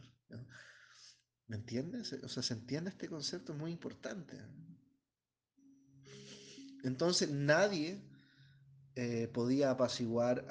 [1.47, 2.13] ¿Me entiendes?
[2.13, 4.37] O sea, se entiende este concepto, muy importante.
[6.85, 8.01] Entonces nadie
[8.95, 10.47] eh, podía apaciguar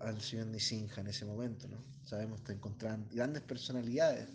[0.00, 1.84] al señor Nisinja en ese momento, ¿no?
[2.04, 4.28] Sabemos que encontraban grandes personalidades.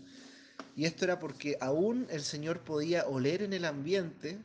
[0.76, 4.44] Y esto era porque aún el Señor podía oler en el ambiente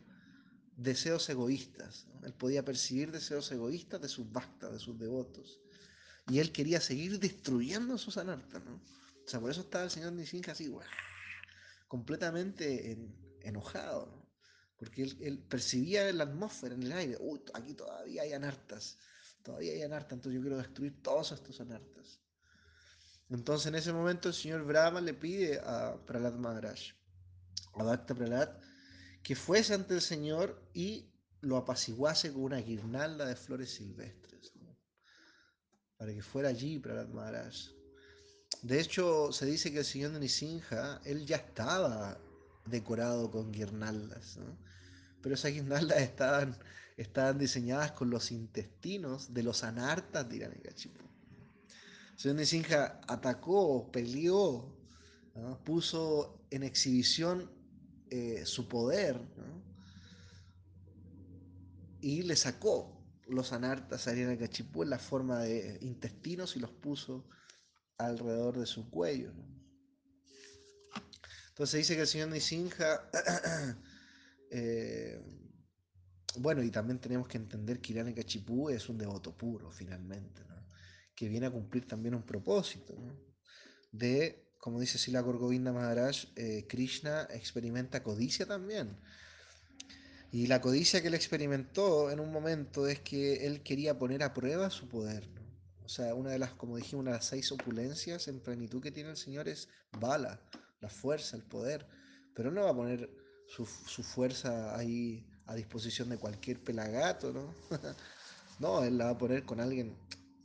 [0.76, 2.06] deseos egoístas.
[2.24, 5.60] Él podía percibir deseos egoístas de sus vastas, de sus devotos.
[6.28, 8.74] Y él quería seguir destruyendo sus anartas, ¿no?
[8.74, 10.72] O sea, por eso estaba el señor Nishinja así,
[11.88, 12.98] completamente
[13.42, 14.26] enojado, ¿no?
[14.76, 18.98] Porque él, percibía en la atmósfera, en el aire, uy, aquí todavía hay anartas,
[19.42, 22.20] todavía hay anartas, entonces yo quiero destruir todos estos anartas.
[23.30, 26.78] Entonces en ese momento el señor Brahma le pide a Pralat Maharaj,
[27.74, 28.60] a Bhakta Pralat,
[29.22, 31.10] que fuese ante el Señor y
[31.40, 34.25] lo apaciguase con una guirnalda de flores silvestres,
[35.98, 37.54] para que fuera allí Pralat Maharaj.
[38.62, 42.18] De hecho, se dice que el señor de Nisinja, él ya estaba
[42.66, 44.38] decorado con guirnaldas,
[45.22, 46.56] pero esas guirnaldas estaban,
[46.96, 51.02] estaban diseñadas con los intestinos de los anartas de Hiranyakashipu.
[52.14, 54.74] El señor Nisinja atacó, peleó,
[55.64, 57.50] puso en exhibición
[58.10, 59.20] eh, su poder
[62.00, 62.95] y le sacó
[63.28, 67.28] los anartas a Hiranyakashipu en la forma de intestinos y los puso
[67.98, 69.32] alrededor de su cuello.
[71.48, 73.10] Entonces dice que el señor Nisinja,
[74.50, 75.22] eh,
[76.38, 80.42] bueno, y también tenemos que entender que Irán Cachipú es un devoto puro, finalmente,
[81.14, 82.94] que viene a cumplir también un propósito,
[83.90, 89.00] de, como dice Sila Gorgovinda Maharaj, eh, Krishna experimenta codicia también.
[90.36, 94.34] Y la codicia que él experimentó en un momento es que él quería poner a
[94.34, 95.26] prueba su poder.
[95.82, 98.92] O sea, una de las, como dijimos, una de las seis opulencias en plenitud que
[98.92, 100.38] tiene el Señor es bala,
[100.80, 101.88] la fuerza, el poder.
[102.34, 103.08] Pero no va a poner
[103.46, 107.54] su, fuerza ahí a disposición de cualquier pelagato, ¿no?
[108.60, 109.96] no, él la va a poner con alguien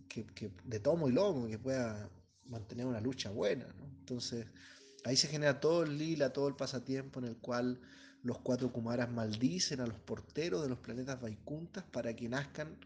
[0.07, 2.09] que, de tomo y lomo, que pueda
[2.45, 3.67] mantener una lucha buena.
[3.99, 4.47] Entonces,
[5.03, 7.81] ahí se genera todo el lila, todo el pasatiempo en el cual
[8.23, 12.77] los cuatro Kumaras maldicen a los porteros de los planetas Vaikuntas para que nazcan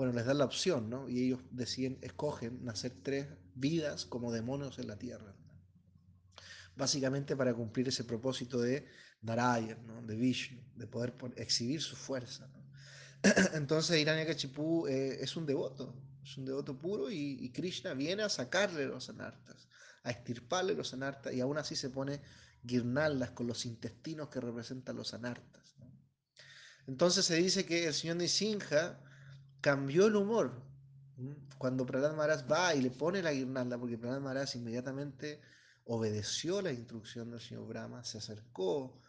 [0.00, 1.10] bueno, les dan la opción, ¿no?
[1.10, 5.34] Y ellos deciden, escogen nacer tres vidas como demonios en la tierra.
[6.74, 8.86] Básicamente para cumplir ese propósito de
[9.20, 10.00] Narayan, ¿no?
[10.00, 12.50] de Vishnu, de poder exhibir su fuerza.
[13.52, 18.86] Entonces Hiranyakashipu eh, es un devoto, es un devoto puro y, Krishna viene a sacarle
[18.86, 19.68] los anartas,
[20.04, 22.22] a extirparle los anartas y aún así se pone
[22.62, 25.74] guirnaldas con los intestinos que representan los anartas.
[26.86, 28.98] Entonces se dice que el señor Nisinja
[29.60, 30.62] cambió el humor.
[31.58, 35.40] Cuando Prahlad Maharaj va y le pone la guirnalda, porque Prahlad Maharaj inmediatamente
[35.84, 39.02] obedeció la instrucción del señor Brahma, se acercó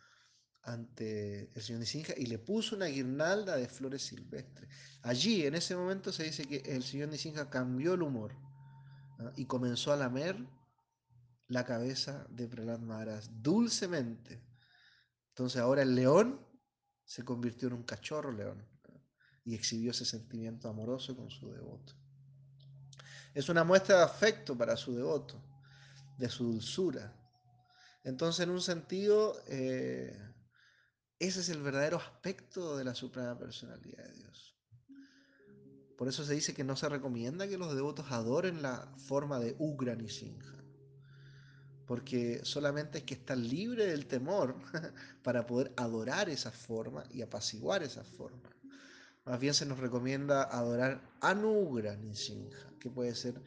[0.63, 4.69] ante el señor Nisinja y le puso una guirnalda de flores silvestres.
[5.01, 8.35] Allí, en ese momento, se dice que el señor Nisinja cambió el humor
[9.35, 10.37] y comenzó a lamer
[11.51, 14.41] la cabeza de Prahlad Maharaj dulcemente.
[15.31, 16.39] Entonces ahora el león
[17.03, 18.65] se convirtió en un cachorro león
[19.43, 21.93] y exhibió ese sentimiento amoroso con su devoto.
[23.33, 25.43] Es una muestra de afecto para su devoto,
[26.17, 27.13] de su dulzura.
[28.05, 30.17] Entonces, en un sentido, eh,
[31.19, 34.57] ese es el verdadero aspecto de la Suprema Personalidad de Dios.
[35.97, 39.55] Por eso se dice que no se recomienda que los devotos adoren la forma de
[39.59, 40.60] Ugra Nishinja,
[41.85, 44.55] porque solamente hay que estar libre del temor
[45.23, 48.49] para poder adorar esa forma y apaciguar esa forma.
[49.25, 53.41] Más bien se nos recomienda adorar Anugra Nisinja, que puede ser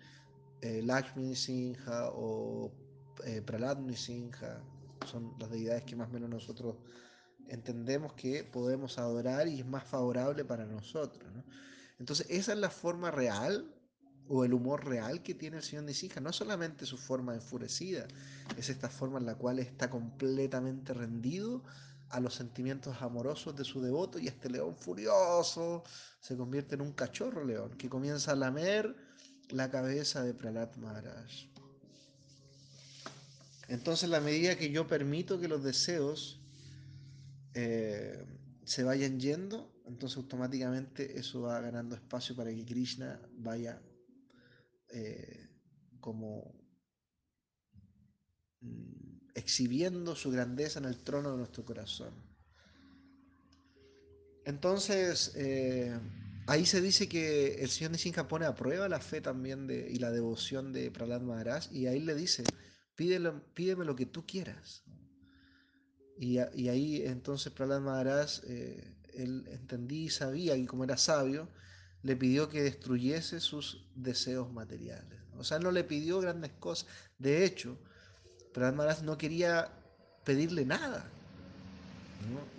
[0.61, 2.73] eh, Lakshmi Nisinja o
[3.25, 4.62] eh, Prahlad Nisinja.
[5.07, 6.77] Son las deidades que más o menos nosotros
[7.49, 11.25] entendemos que podemos adorar y es más favorable para nosotros.
[11.99, 13.75] Entonces, esa es la forma real
[14.29, 16.21] o el humor real que tiene el señor Nisinja.
[16.21, 18.07] No solamente su forma enfurecida,
[18.57, 21.63] es esta forma en la cual está completamente rendido
[22.11, 25.83] a los sentimientos amorosos de su devoto y este león furioso
[26.21, 28.95] se convierte en un cachorro león que comienza a lamer
[29.51, 31.31] la cabeza de Pralat Maharaj.
[33.69, 36.41] Entonces, la medida que yo permito que los deseos
[37.55, 38.25] eh,
[38.65, 43.81] se vayan yendo, entonces automáticamente eso va ganando espacio para que Krishna vaya
[44.94, 45.48] eh,
[46.00, 46.54] como
[48.61, 52.14] mm, exhibiendo su grandeza en el trono de nuestro corazón.
[54.45, 55.99] Entonces, eh,
[56.47, 60.12] ahí se dice que el Señor Nisinja pone a prueba la fe también y la
[60.12, 62.45] devoción de Prahlad Maharaj, y ahí le dice,
[62.95, 64.84] pídeme lo que tú quieras.
[66.16, 71.49] Y, ahí entonces Prahlad Maharaj, eh, él entendí y sabía, y como era sabio,
[72.05, 75.18] le pidió que destruyese sus deseos materiales.
[75.38, 76.86] O sea, no le pidió grandes cosas.
[77.18, 77.78] De hecho,
[78.52, 79.72] pero Maharaj no quería
[80.22, 81.11] pedirle nada.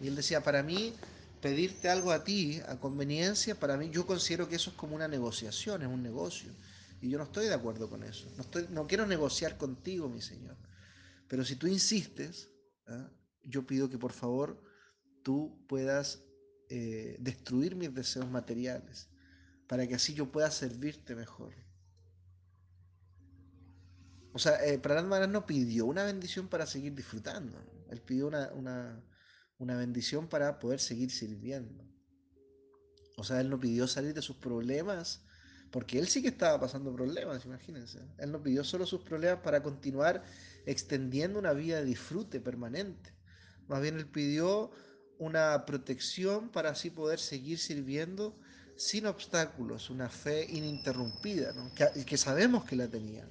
[0.01, 0.93] Y él decía, para mí,
[1.41, 5.07] pedirte algo a ti, a conveniencia, para mí yo considero que eso es como una
[5.07, 6.51] negociación, es un negocio.
[6.99, 8.27] Y yo no estoy de acuerdo con eso.
[8.71, 10.57] No quiero negociar contigo, mi Señor.
[11.27, 12.49] Pero si tú insistes,
[12.87, 13.09] ¿ah?
[13.43, 14.59] yo pido que por favor
[15.21, 16.23] tú puedas
[16.69, 19.07] eh, destruir mis deseos materiales.
[19.67, 21.53] Para que así yo pueda servirte mejor.
[24.33, 27.57] O sea, eh, Maharaj no pidió una bendición para seguir disfrutando,
[27.89, 29.01] él pidió una, una,
[29.57, 31.85] una bendición para poder seguir sirviendo.
[33.17, 35.23] O sea, él no pidió salir de sus problemas,
[35.71, 37.99] porque él sí que estaba pasando problemas, imagínense.
[38.17, 40.23] Él no pidió solo sus problemas para continuar
[40.65, 43.13] extendiendo una vida de disfrute permanente.
[43.67, 44.71] Más bien él pidió
[45.17, 48.37] una protección para así poder seguir sirviendo
[48.77, 51.73] sin obstáculos, una fe ininterrumpida, ¿no?
[51.73, 53.27] que, que, sabemos que la tenía.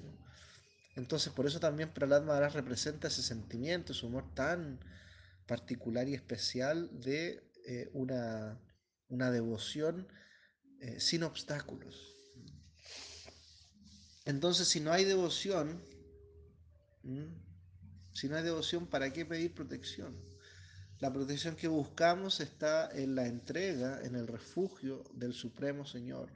[0.97, 4.80] Entonces, por eso también Prahlad Maharaj representa ese sentimiento, ese humor tan
[5.47, 8.61] particular y especial de eh, una,
[9.09, 10.09] una, devoción
[10.80, 12.14] eh, sin obstáculos.
[14.24, 15.82] Entonces, si no hay devoción,
[18.12, 20.16] si no hay devoción, ¿para qué pedir protección?
[21.05, 26.30] La protección que buscamos está en la entrega, en el refugio del Supremo Señor.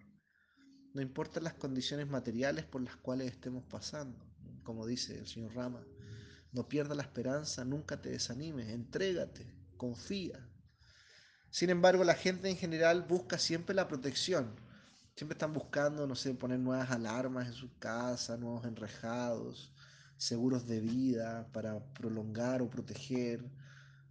[0.92, 4.22] No importan las condiciones materiales por las cuales estemos pasando,
[4.64, 5.82] como dice el señor Rama.
[6.52, 10.46] No pierdas la esperanza, nunca te desanimes, entrégate, confía.
[11.50, 14.54] Sin embargo, la gente en general busca siempre la protección.
[15.16, 19.72] Siempre están buscando, no sé, poner nuevas alarmas en su casa, nuevos enrejados,
[20.18, 23.42] seguros de vida para prolongar o proteger,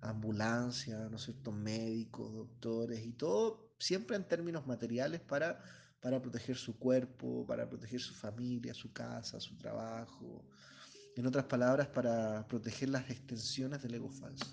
[0.01, 5.61] ambulancia, ¿no es cierto?, médicos, doctores y todo siempre en términos materiales para,
[5.99, 10.45] para proteger su cuerpo, para proteger su familia, su casa, su trabajo.
[11.15, 14.45] En otras palabras, para proteger las extensiones del ego falso.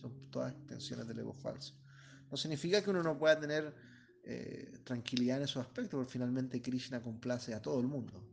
[0.00, 1.74] Son todas extensiones del ego falso.
[2.30, 3.74] No significa que uno no pueda tener
[4.24, 8.24] eh, tranquilidad en esos aspectos, porque finalmente Krishna complace a todo el mundo.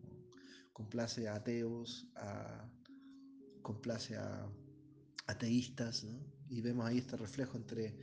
[0.73, 2.69] Complace a ateos, a,
[3.61, 4.47] complace a
[5.27, 6.40] ateístas, ¿no?
[6.51, 7.93] Y vemos ahí este reflejo entre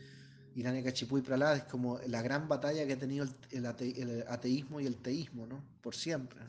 [0.57, 4.01] Irania Cachipú y Prahlad, es como la gran batalla que ha tenido el, el, ate,
[4.01, 5.63] el ateísmo y el teísmo, ¿no?
[5.83, 6.41] por siempre.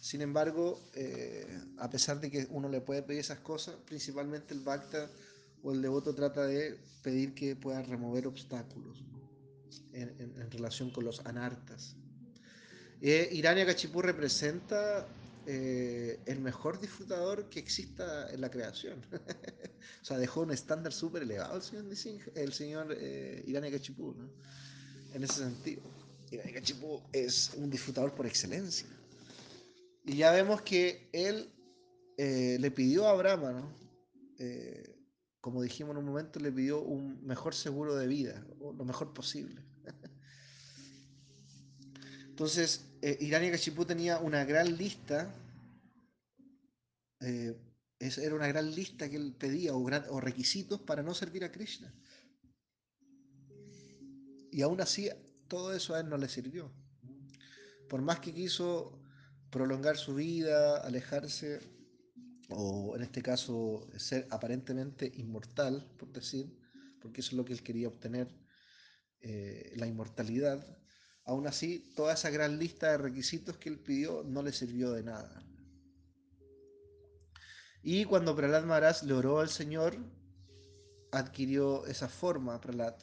[0.00, 1.46] Sin embargo, eh,
[1.78, 5.10] a pesar de que uno le puede pedir esas cosas, principalmente el Bhakta
[5.62, 9.02] o el devoto trata de pedir que pueda remover obstáculos
[9.92, 11.96] en, relación con los anartas.
[13.00, 15.06] Eh, Irania Cachipú representa
[15.46, 19.00] eh, el mejor disfrutador que exista en la creación.
[20.02, 21.62] o sea, dejó un estándar súper elevado el
[21.96, 24.30] señor, el señor eh, ¿no?
[25.12, 25.82] En ese sentido.
[26.30, 28.88] Irania Cachipú es un disfrutador por excelencia.
[30.04, 31.52] Y ya vemos que él
[32.16, 33.84] eh, le pidió a Brahma, ¿no?
[35.40, 39.62] Como dijimos en un momento, le pidió un mejor seguro de vida, lo mejor posible.
[42.30, 45.34] Entonces, eh, Cachipú tenía una gran lista,
[47.20, 47.54] eh,
[48.00, 51.92] era una gran lista que él pedía o requisitos para no servir a Krishna.
[54.50, 55.10] Y aún así,
[55.48, 56.72] todo eso a él no le sirvió.
[57.88, 59.02] Por más que quiso
[59.50, 61.60] prolongar su vida, alejarse,
[62.48, 66.56] o en este caso ser aparentemente inmortal, por decir,
[67.00, 68.28] porque eso es lo que él quería obtener,
[69.20, 70.83] eh, la inmortalidad,
[71.24, 75.02] aún así toda esa gran lista de requisitos que él pidió no le sirvió de
[75.02, 75.42] nada.
[77.82, 79.96] Y cuando Prahlad Maharaj le oró al Señor,
[81.12, 82.96] adquirió esa forma, Prahlad,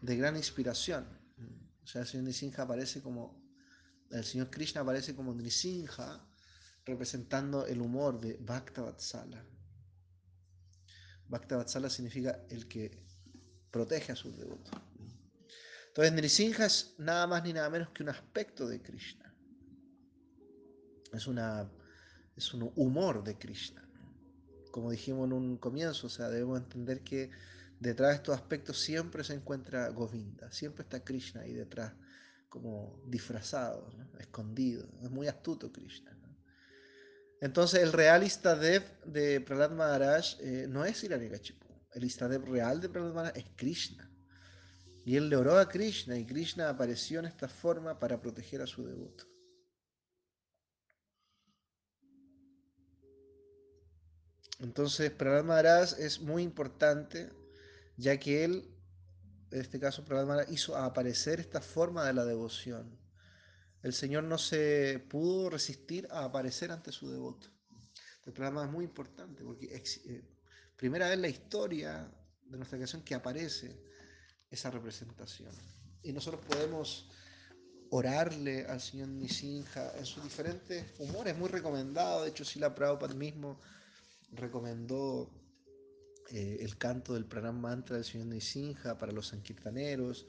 [0.00, 1.06] de gran inspiración.
[1.82, 3.42] O sea, el Señor Nisinja aparece como
[4.12, 6.20] el señor Krishna aparece como Nrisimha,
[6.84, 9.42] representando el humor de Bhaktavatsala.
[11.28, 13.06] Bhaktavatsala significa el que
[13.70, 14.74] protege a sus devotos.
[15.92, 19.30] Entonces, Nrisimha es nada más ni nada menos que un aspecto de Krishna.
[21.12, 21.70] Es, una,
[22.34, 23.86] es un humor de Krishna.
[24.70, 27.30] Como dijimos en un comienzo, o sea, debemos entender que
[27.78, 31.92] detrás de estos aspectos siempre se encuentra Govinda, siempre está Krishna ahí detrás
[32.48, 34.88] como disfrazado, escondido.
[35.02, 36.16] Es muy astuto Krishna.
[37.42, 41.66] Entonces el real Istadev de Prahlad Maharaj eh, no es Hiranyakashipu.
[41.92, 44.11] El Istadev real de Prahlad Maharaj es Krishna.
[45.04, 48.66] Y él le oró a Krishna y Krishna apareció en esta forma para proteger a
[48.66, 49.26] su devoto.
[54.60, 57.30] Entonces Prahlad Maharaj es muy importante
[57.96, 58.72] ya que él
[59.52, 62.98] en este caso Prahlad hizo aparecer esta forma de la devoción.
[63.82, 67.48] El Señor no se pudo resistir a aparecer ante su devoto.
[68.24, 70.22] El programa es muy importante porque eh,
[70.76, 72.10] primera vez en la historia
[72.44, 73.82] de nuestra creación que aparece
[74.52, 75.50] esa representación.
[76.02, 77.08] Y nosotros podemos
[77.90, 82.22] orarle al Señor Nisinja en sus diferentes humores, muy recomendado.
[82.22, 83.60] De hecho, Sila Prabhupada mismo
[84.32, 85.30] recomendó
[86.30, 90.26] eh, el canto del Pranam Mantra del señor Nisinja para los sankirtaneros.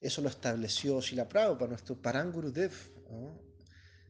[0.00, 2.72] Eso lo estableció Shila Prabhupada, nuestro Parangurudev,
[3.10, 3.38] ¿no?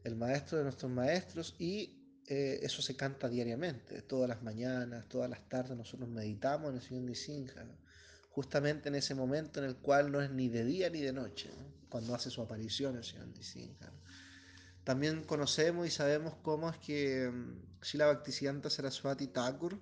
[0.05, 5.29] el maestro de nuestros maestros, y eh, eso se canta diariamente, todas las mañanas, todas
[5.29, 7.67] las tardes nosotros meditamos en el Señor Nisinja.
[8.37, 11.49] Justamente en ese momento en el cual no es ni de día ni de noche,
[11.57, 11.65] ¿no?
[11.89, 13.91] cuando hace su aparición el Señor Nisinja.
[14.85, 19.81] También conocemos y sabemos cómo es que um, Srila Bhaktisiddhanta Saraswati Thakur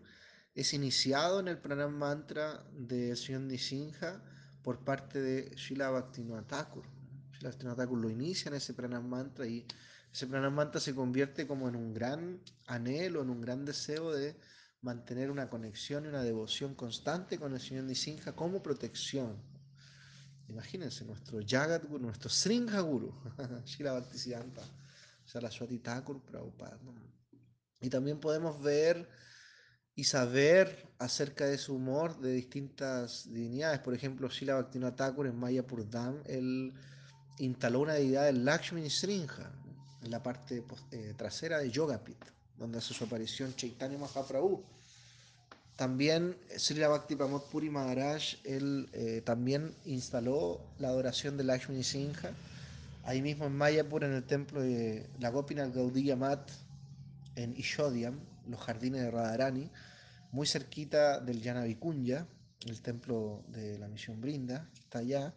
[0.54, 4.22] es iniciado en el pranam mantra del Señor Nisinja
[4.62, 6.84] por parte de Srila Bhaktivinoda Thakur.
[7.32, 9.66] Srila Bhaktivinoda Thakur lo inicia en ese pranam mantra y
[10.12, 12.38] ese pranam mantra se convierte como en un gran
[12.68, 14.36] anhelo, en un gran deseo de
[14.84, 19.42] mantener una conexión y una devoción constante con el Señor Nisinja como protección.
[20.48, 23.14] Imagínense, nuestro Jagat Guru, nuestro Sringha Guru,
[23.64, 24.62] Srila Bhaktisiddhanta
[25.24, 26.78] Saraswati Thakur Prabhupada.
[27.80, 29.08] Y también podemos ver
[29.94, 33.80] y saber acerca de su humor de distintas divinidades.
[33.80, 36.74] Por ejemplo, Srila Bhaktivinoda Thakur en Mayapur Dham, él
[37.38, 39.50] instaló una deidad del Lakshmi Srinja,
[40.02, 42.22] en la parte eh, trasera de Yogapit,
[42.58, 44.62] donde hace su aparición Chaitanya Mahaprabhu.
[45.76, 52.30] También Srila Bhakti Pramod Puri Maharaj, él eh, también instaló la adoración de Lakshmi Srinja,
[53.02, 56.48] ahí mismo en Mayapur, en el templo de la Gopinath Gaudiya Mat,
[57.34, 59.68] en Ishodiam, los jardines de Radharani,
[60.30, 62.28] muy cerquita del Yanavicunya,
[62.66, 65.34] el templo de la misión Brinda, está allá,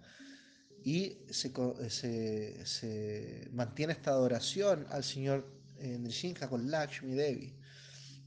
[0.84, 1.52] y se,
[1.90, 7.56] se, se mantiene esta adoración al señor eh, Nrishinja con Lakshmi Devi.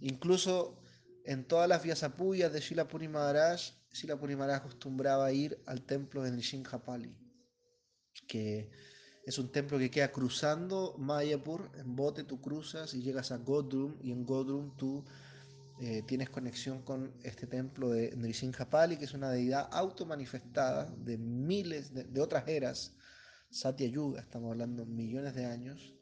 [0.01, 0.81] Incluso
[1.25, 3.09] en todas las Vyasapuyas de Shila Puri
[3.93, 7.15] Shila Puri Maharaj acostumbraba ir al templo de Nrishinja Pali,
[8.27, 8.71] que
[9.27, 13.99] es un templo que queda cruzando Mayapur, en bote tú cruzas y llegas a Godrum,
[14.03, 15.05] y en Godrum tú
[15.81, 21.95] eh, tienes conexión con este templo de Nrisinjapali, que es una deidad automanifestada de miles
[21.95, 22.95] de, de otras eras,
[23.51, 25.95] Satya Yuga, estamos hablando millones de años,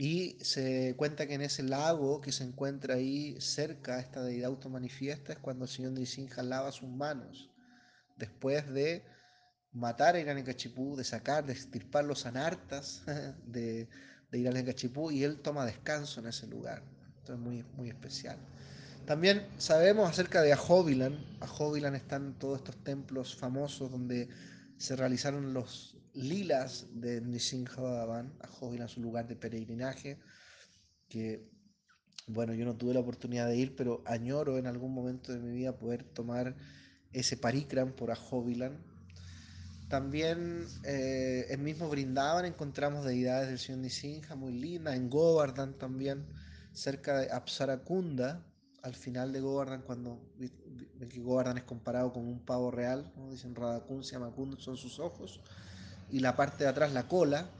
[0.00, 5.34] y se cuenta que en ese lago que se encuentra ahí cerca esta deidad automanifiesta
[5.34, 7.50] es cuando el señor Nrisinja lava sus manos,
[8.16, 9.04] después de
[9.72, 13.02] matar a Hiranyakashipu, de sacar, de extirpar los anartas
[13.46, 13.90] de,
[14.30, 16.82] de Hiranyakashipu, y él toma descanso en ese lugar.
[17.18, 18.38] Esto es muy, muy especial.
[19.04, 21.22] También sabemos acerca de Ahobilan.
[21.40, 24.30] Ahobilan están todos estos templos famosos donde
[24.78, 28.32] se realizaron los lilas de Nisinja Bhagavan.
[28.40, 30.18] Ahobilan es un lugar de peregrinaje
[31.08, 31.48] que,
[32.26, 35.52] bueno, yo no tuve la oportunidad de ir, pero añoro en algún momento de mi
[35.52, 36.56] vida poder tomar
[37.12, 38.78] ese parikram por Ahobilan.
[39.88, 46.28] También eh, en mismo Brindaban encontramos deidades del señor Nisinja muy lindas, en Govardhan también,
[46.72, 48.46] cerca de Apsarakunda,
[48.82, 50.20] al final de Govardhan, cuando
[51.08, 53.30] que Govardhan es comparado con un pavo real, ¿no?
[53.30, 55.40] dicen Radakun, Siamakun son sus ojos,
[56.10, 57.50] y la parte de atrás, la cola,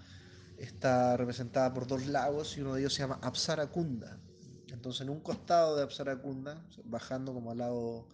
[0.58, 4.20] está representada por dos lagos y uno de ellos se llama Apsarakunda.
[4.68, 8.08] Entonces, en un costado de Apsarakunda, bajando como al lado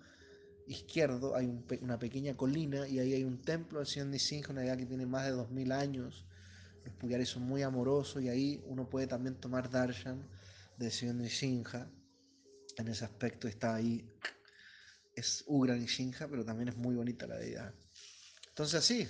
[0.66, 4.62] izquierdo, hay un, una pequeña colina y ahí hay un templo del Señor Nisinja, una
[4.62, 6.26] deidad que tiene más de 2000 años.
[6.84, 10.28] Los puyaris son muy amorosos y ahí uno puede también tomar darshan
[10.76, 11.88] del Señor Nisinja
[12.76, 14.04] en ese aspecto está ahí,
[15.14, 17.74] es Ugra Nishinja, pero también es muy bonita la deidad.
[18.48, 19.08] Entonces así,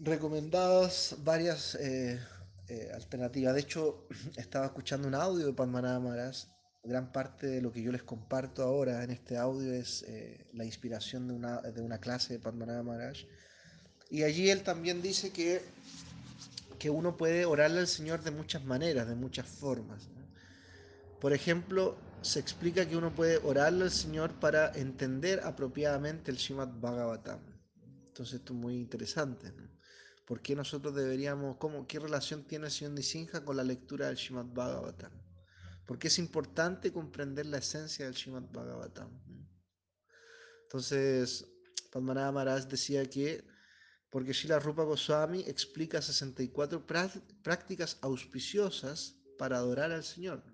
[0.00, 2.18] recomendadas varias eh,
[2.68, 3.54] eh, alternativas.
[3.54, 6.36] De hecho, estaba escuchando un audio de Padmanabha Maharaj.
[6.82, 10.64] Gran parte de lo que yo les comparto ahora en este audio es eh, la
[10.64, 13.18] inspiración de una, de una clase de Padmanabha Maharaj.
[14.08, 15.60] Y allí él también dice que,
[16.78, 20.08] que uno puede orarle al Señor de muchas maneras, de muchas formas.
[21.20, 26.68] Por ejemplo, se explica que uno puede orarle al Señor para entender apropiadamente el Srimad
[26.80, 27.40] Bhagavatam.
[28.06, 29.52] Entonces esto es muy interesante.
[29.52, 29.79] ¿no?
[30.30, 34.16] ¿Por qué nosotros deberíamos, cómo, qué relación tiene el Señor Nisinja con la lectura del
[34.16, 35.10] Srimad Bhagavatam?
[35.84, 39.10] Porque es importante comprender la esencia del Srimad Bhagavatam.
[40.62, 41.44] Entonces,
[41.90, 43.44] Padmanabha Maharaj decía que
[44.08, 50.44] porque Srila Rupa Goswami explica 64 prácticas auspiciosas para adorar al Señor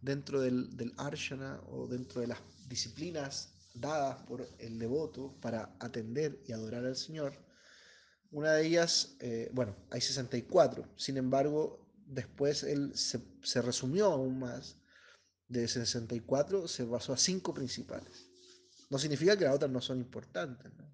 [0.00, 6.42] dentro del, del arshana o dentro de las disciplinas dadas por el devoto para atender
[6.46, 7.51] y adorar al Señor.
[8.32, 13.20] Una de ellas, eh, bueno, hay 64, sin embargo, después él se,
[13.60, 14.76] resumió aún más.
[15.48, 18.26] De 64 se basó a cinco principales.
[18.88, 20.90] No significa que las otras no son importantes, ¿no?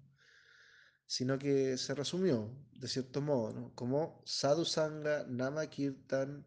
[1.05, 3.73] sino que se resumió, de cierto modo, ¿no?
[3.73, 6.45] como Sadhu Sangha, Nama Kirtan,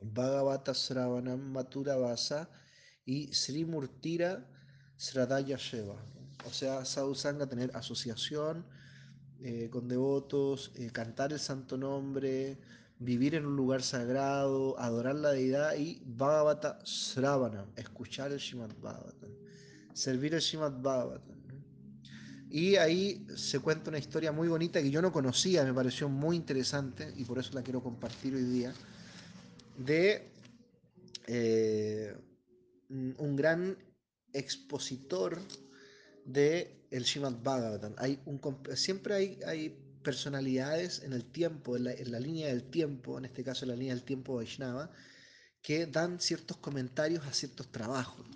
[0.00, 2.50] Bhagavata Sravanam Maturabasa
[3.04, 4.50] y Sri Murtira
[4.96, 6.02] Sradaya Sheva.
[6.46, 8.66] O sea, Sadhu Sangha tener asociación
[9.42, 12.58] eh, con devotos, eh, cantar el santo nombre,
[12.98, 19.30] vivir en un lugar sagrado, adorar la deidad y Bhagavata Sravana, escuchar el Shimad Bhagavatam,
[19.94, 21.40] servir el Shimad Bhagavatam.
[22.50, 26.36] Y ahí se cuenta una historia muy bonita que yo no conocía, me pareció muy
[26.36, 28.74] interesante y por eso la quiero compartir hoy día,
[29.78, 30.28] de
[31.26, 32.14] eh,
[32.90, 33.78] un gran
[34.32, 35.38] expositor
[36.26, 37.94] de el Shimad Bhagavatam.
[37.98, 38.40] Hay un,
[38.74, 39.70] siempre hay, hay
[40.02, 43.94] personalidades en el tiempo, en la, línea del tiempo, en este caso en la línea
[43.94, 44.90] del tiempo Vaishnava,
[45.62, 48.26] que dan ciertos comentarios a ciertos trabajos.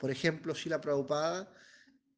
[0.00, 1.52] Por ejemplo, Shila Prabhupada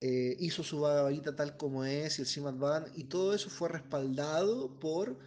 [0.00, 3.68] eh, hizo su Bhagavad tal como es, y el Srimad Bhagavatam, y todo eso fue
[3.68, 5.18] respaldado por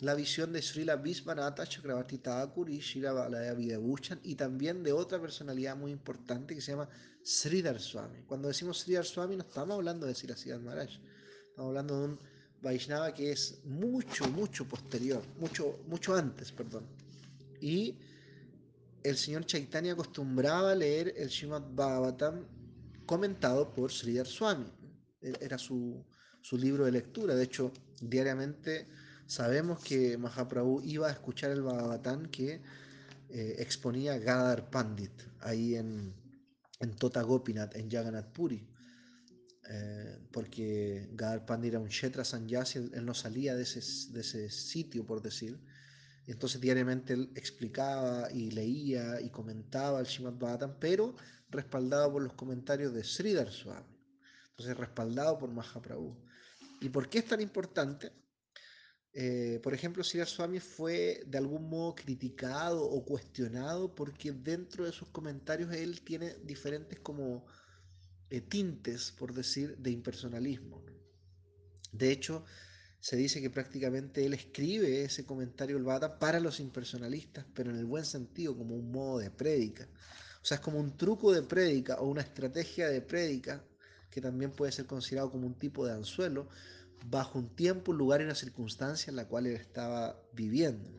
[0.00, 5.20] la visión de Srila Visvanatha Chakravarti Thakur y Srila Baladeva Bushan y también de otra
[5.20, 6.88] personalidad muy importante que se llama
[7.22, 8.22] Sridhar Swami.
[8.22, 10.90] Cuando decimos Sridhar Swami no estamos hablando de Sri Maharaj,
[11.50, 12.18] estamos hablando de un
[12.62, 16.86] Vaishnava que es mucho, mucho posterior, mucho, mucho antes, perdón.
[17.60, 17.96] Y
[19.02, 22.46] el señor Chaitanya acostumbraba a leer el Srimad Bhagavatam
[23.06, 24.70] comentado por Sridhar Swami.
[25.20, 26.04] Era su,
[26.42, 27.34] su libro de lectura.
[27.34, 28.88] De hecho, diariamente
[29.30, 32.60] sabemos que Mahaprabhu iba a escuchar el Bhagavatam que
[33.28, 36.12] eh, exponía Gadar Pandit ahí en,
[36.80, 38.68] en Tota Gopinath, en Jagannath Puri.
[39.72, 43.80] Eh, porque Gadar Pandit era un Kshetra Sanyasi, él, no salía de ese,
[44.12, 45.60] de ese sitio, por decir.
[46.26, 51.14] Entonces diariamente él explicaba y leía y comentaba el Srimad Bhagavatam, pero
[51.50, 53.96] respaldado por los comentarios de Sridhar Swami.
[54.50, 56.20] Entonces respaldado por Mahaprabhu.
[56.80, 58.10] ¿Y por qué es tan importante?
[59.12, 64.92] Eh, por ejemplo, Sridhar Swami fue de algún modo criticado o cuestionado porque dentro de
[64.92, 67.44] sus comentarios él tiene diferentes como
[68.30, 70.84] eh, tintes, por decir, de impersonalismo.
[71.92, 72.44] De hecho,
[73.00, 77.86] se dice que prácticamente él escribe ese comentario Bhagavatam para los impersonalistas, pero en el
[77.86, 79.88] buen sentido, como un modo de prédica.
[80.42, 83.64] O sea, es como un truco de prédica o una estrategia de prédica
[84.10, 86.48] que también puede ser considerado como un tipo de anzuelo
[87.06, 90.90] bajo un tiempo, un lugar y una circunstancia en la cual él estaba viviendo.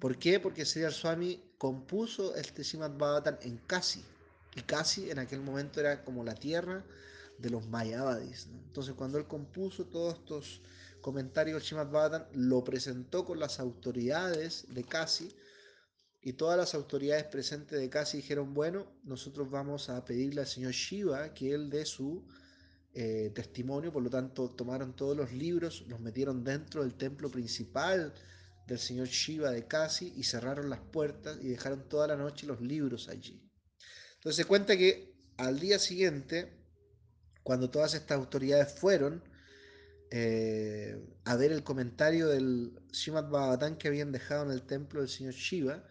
[0.00, 0.40] ¿Por qué?
[0.40, 4.04] Porque Sri Swami compuso este Srimad Bhagavatam en Kasi.
[4.54, 6.84] Y Kasi en aquel momento era como la tierra
[7.38, 8.48] de los Mayavadis.
[8.66, 10.62] Entonces cuando él compuso todos estos
[11.00, 15.34] comentarios del Srimad Bhagavatam, lo presentó con las autoridades de Kasi
[16.20, 20.72] y todas las autoridades presentes de Kasi dijeron, bueno, nosotros vamos a pedirle al señor
[20.72, 22.26] Shiva que él dé su
[22.98, 28.14] eh, testimonio, por lo tanto tomaron todos los libros, los metieron dentro del templo principal
[28.66, 32.62] del señor Shiva de Kasi y cerraron las puertas y dejaron toda la noche los
[32.62, 33.46] libros allí.
[34.14, 36.56] Entonces se cuenta que al día siguiente,
[37.42, 39.22] cuando todas estas autoridades fueron
[40.10, 45.10] eh, a ver el comentario del Srimad Bhagavatam que habían dejado en el templo del
[45.10, 45.84] señor Shiva,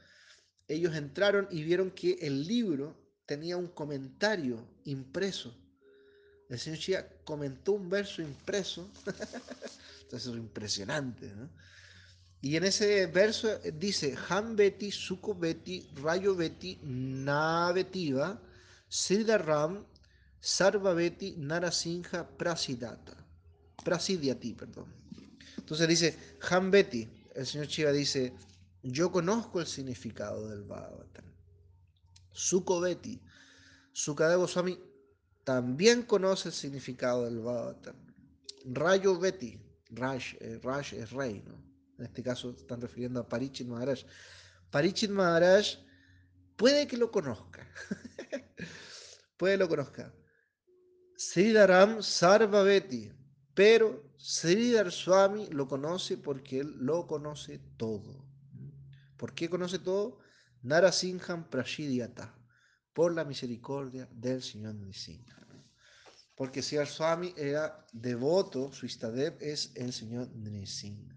[0.67, 5.64] ellos entraron y vieron que el libro tenía un comentario impreso
[6.49, 8.89] el señor Chia comentó un verso impreso,
[10.03, 11.31] entonces es impresionante,
[12.41, 18.39] Y en ese verso dice, Han Beti, Suko Beti, Rayo Beti, Navetiva,
[19.39, 19.83] Ram,
[20.39, 23.17] Sarva Beti, Narasimha, Prasidata.
[23.83, 24.93] Prasidiati, perdón.
[25.57, 28.33] Entonces dice, Han Beti, el señor Chiva dice,
[28.83, 31.25] yo conozco el significado del Bhagavatam.
[32.31, 33.19] Suko Beti,
[33.91, 34.77] Sukadeva Goswami
[35.45, 37.95] también conoce el significado del Bhagavatam.
[38.65, 39.57] Rayo Betty,
[39.91, 41.63] Rash, eh, Rash es rey, ¿no?
[41.99, 43.99] En este caso están refiriendo a Parichit Maharaj.
[44.71, 45.77] Parichit Maharaj
[46.57, 47.65] puede que lo conozca.
[49.37, 50.13] puede que lo conozca.
[51.15, 53.11] Sridharam Sarvaveti,
[53.53, 58.25] pero Sridhar Swami lo conoce porque él lo conoce todo.
[59.15, 60.17] ¿Por qué conoce todo?
[60.63, 62.35] Narasimham Prashidyata
[62.95, 65.35] por la misericordia del Señor Nrisimha.
[66.33, 71.13] Porque si el Swami era devoto, su Istadev es el Señor Nrisimha.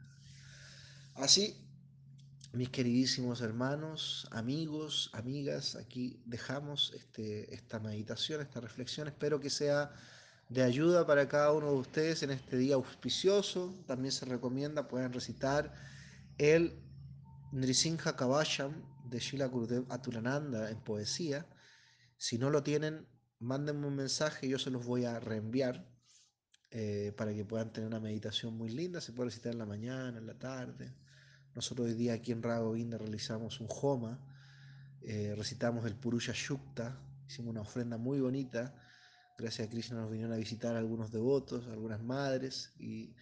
[1.14, 1.56] Así,
[2.52, 9.06] mis queridísimos hermanos, amigos, amigas, aquí dejamos este, esta meditación, esta reflexión.
[9.06, 9.92] Espero que sea
[10.48, 13.72] de ayuda para cada uno de ustedes en este día auspicioso.
[13.86, 15.72] También se recomienda, pueden recitar
[16.38, 16.76] el
[17.52, 18.72] Nrisimha Kavasham
[19.04, 21.46] de Shila Gurudev Atulananda en poesía
[22.18, 23.08] si no lo tienen,
[23.38, 25.90] mándenme un mensaje, yo se los voy a reenviar
[26.70, 29.00] eh, para que puedan tener una meditación muy linda.
[29.00, 30.94] Se puede recitar en la mañana, en la tarde.
[31.54, 34.20] Nosotros hoy día aquí en Ragovinda realizamos un Homa,
[35.00, 38.74] eh, recitamos el Purusha Shukta, hicimos una ofrenda muy bonita
[39.38, 43.14] Gracias a Krishna nos vinieron a visitar algunos devotos, algunas madres y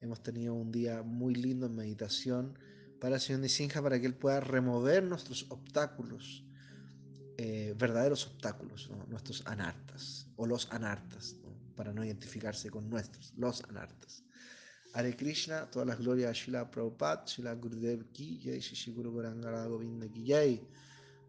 [0.00, 2.56] hemos tenido un día muy lindo en meditación
[3.00, 6.43] para el Señor Nisinja para que Él pueda remover nuestros obstáculos,
[7.36, 11.34] eh, verdaderos obstáculos, nuestros anartas o los anartas,
[11.74, 14.22] para no identificarse con nuestros, los anartas.
[14.92, 19.66] Hare Krishna, todas las glorias a Shila Prabhupada, Shila Gurudev Ki, Jai Shishi Guru Gorangara
[19.66, 20.60] Govinda Ki, Jai.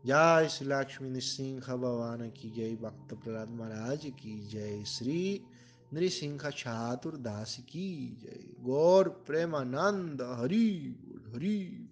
[0.03, 5.43] Jai Shri Lakshmi Nisingha Bhavana Ki, Jai Bhakta Pralad Maharaj Ki, Jai Sri
[5.91, 8.45] Nrisimha Chatur Dasi Ki, Jai.
[8.63, 10.93] Gaur Premananda Hari,
[11.33, 11.84] Hari.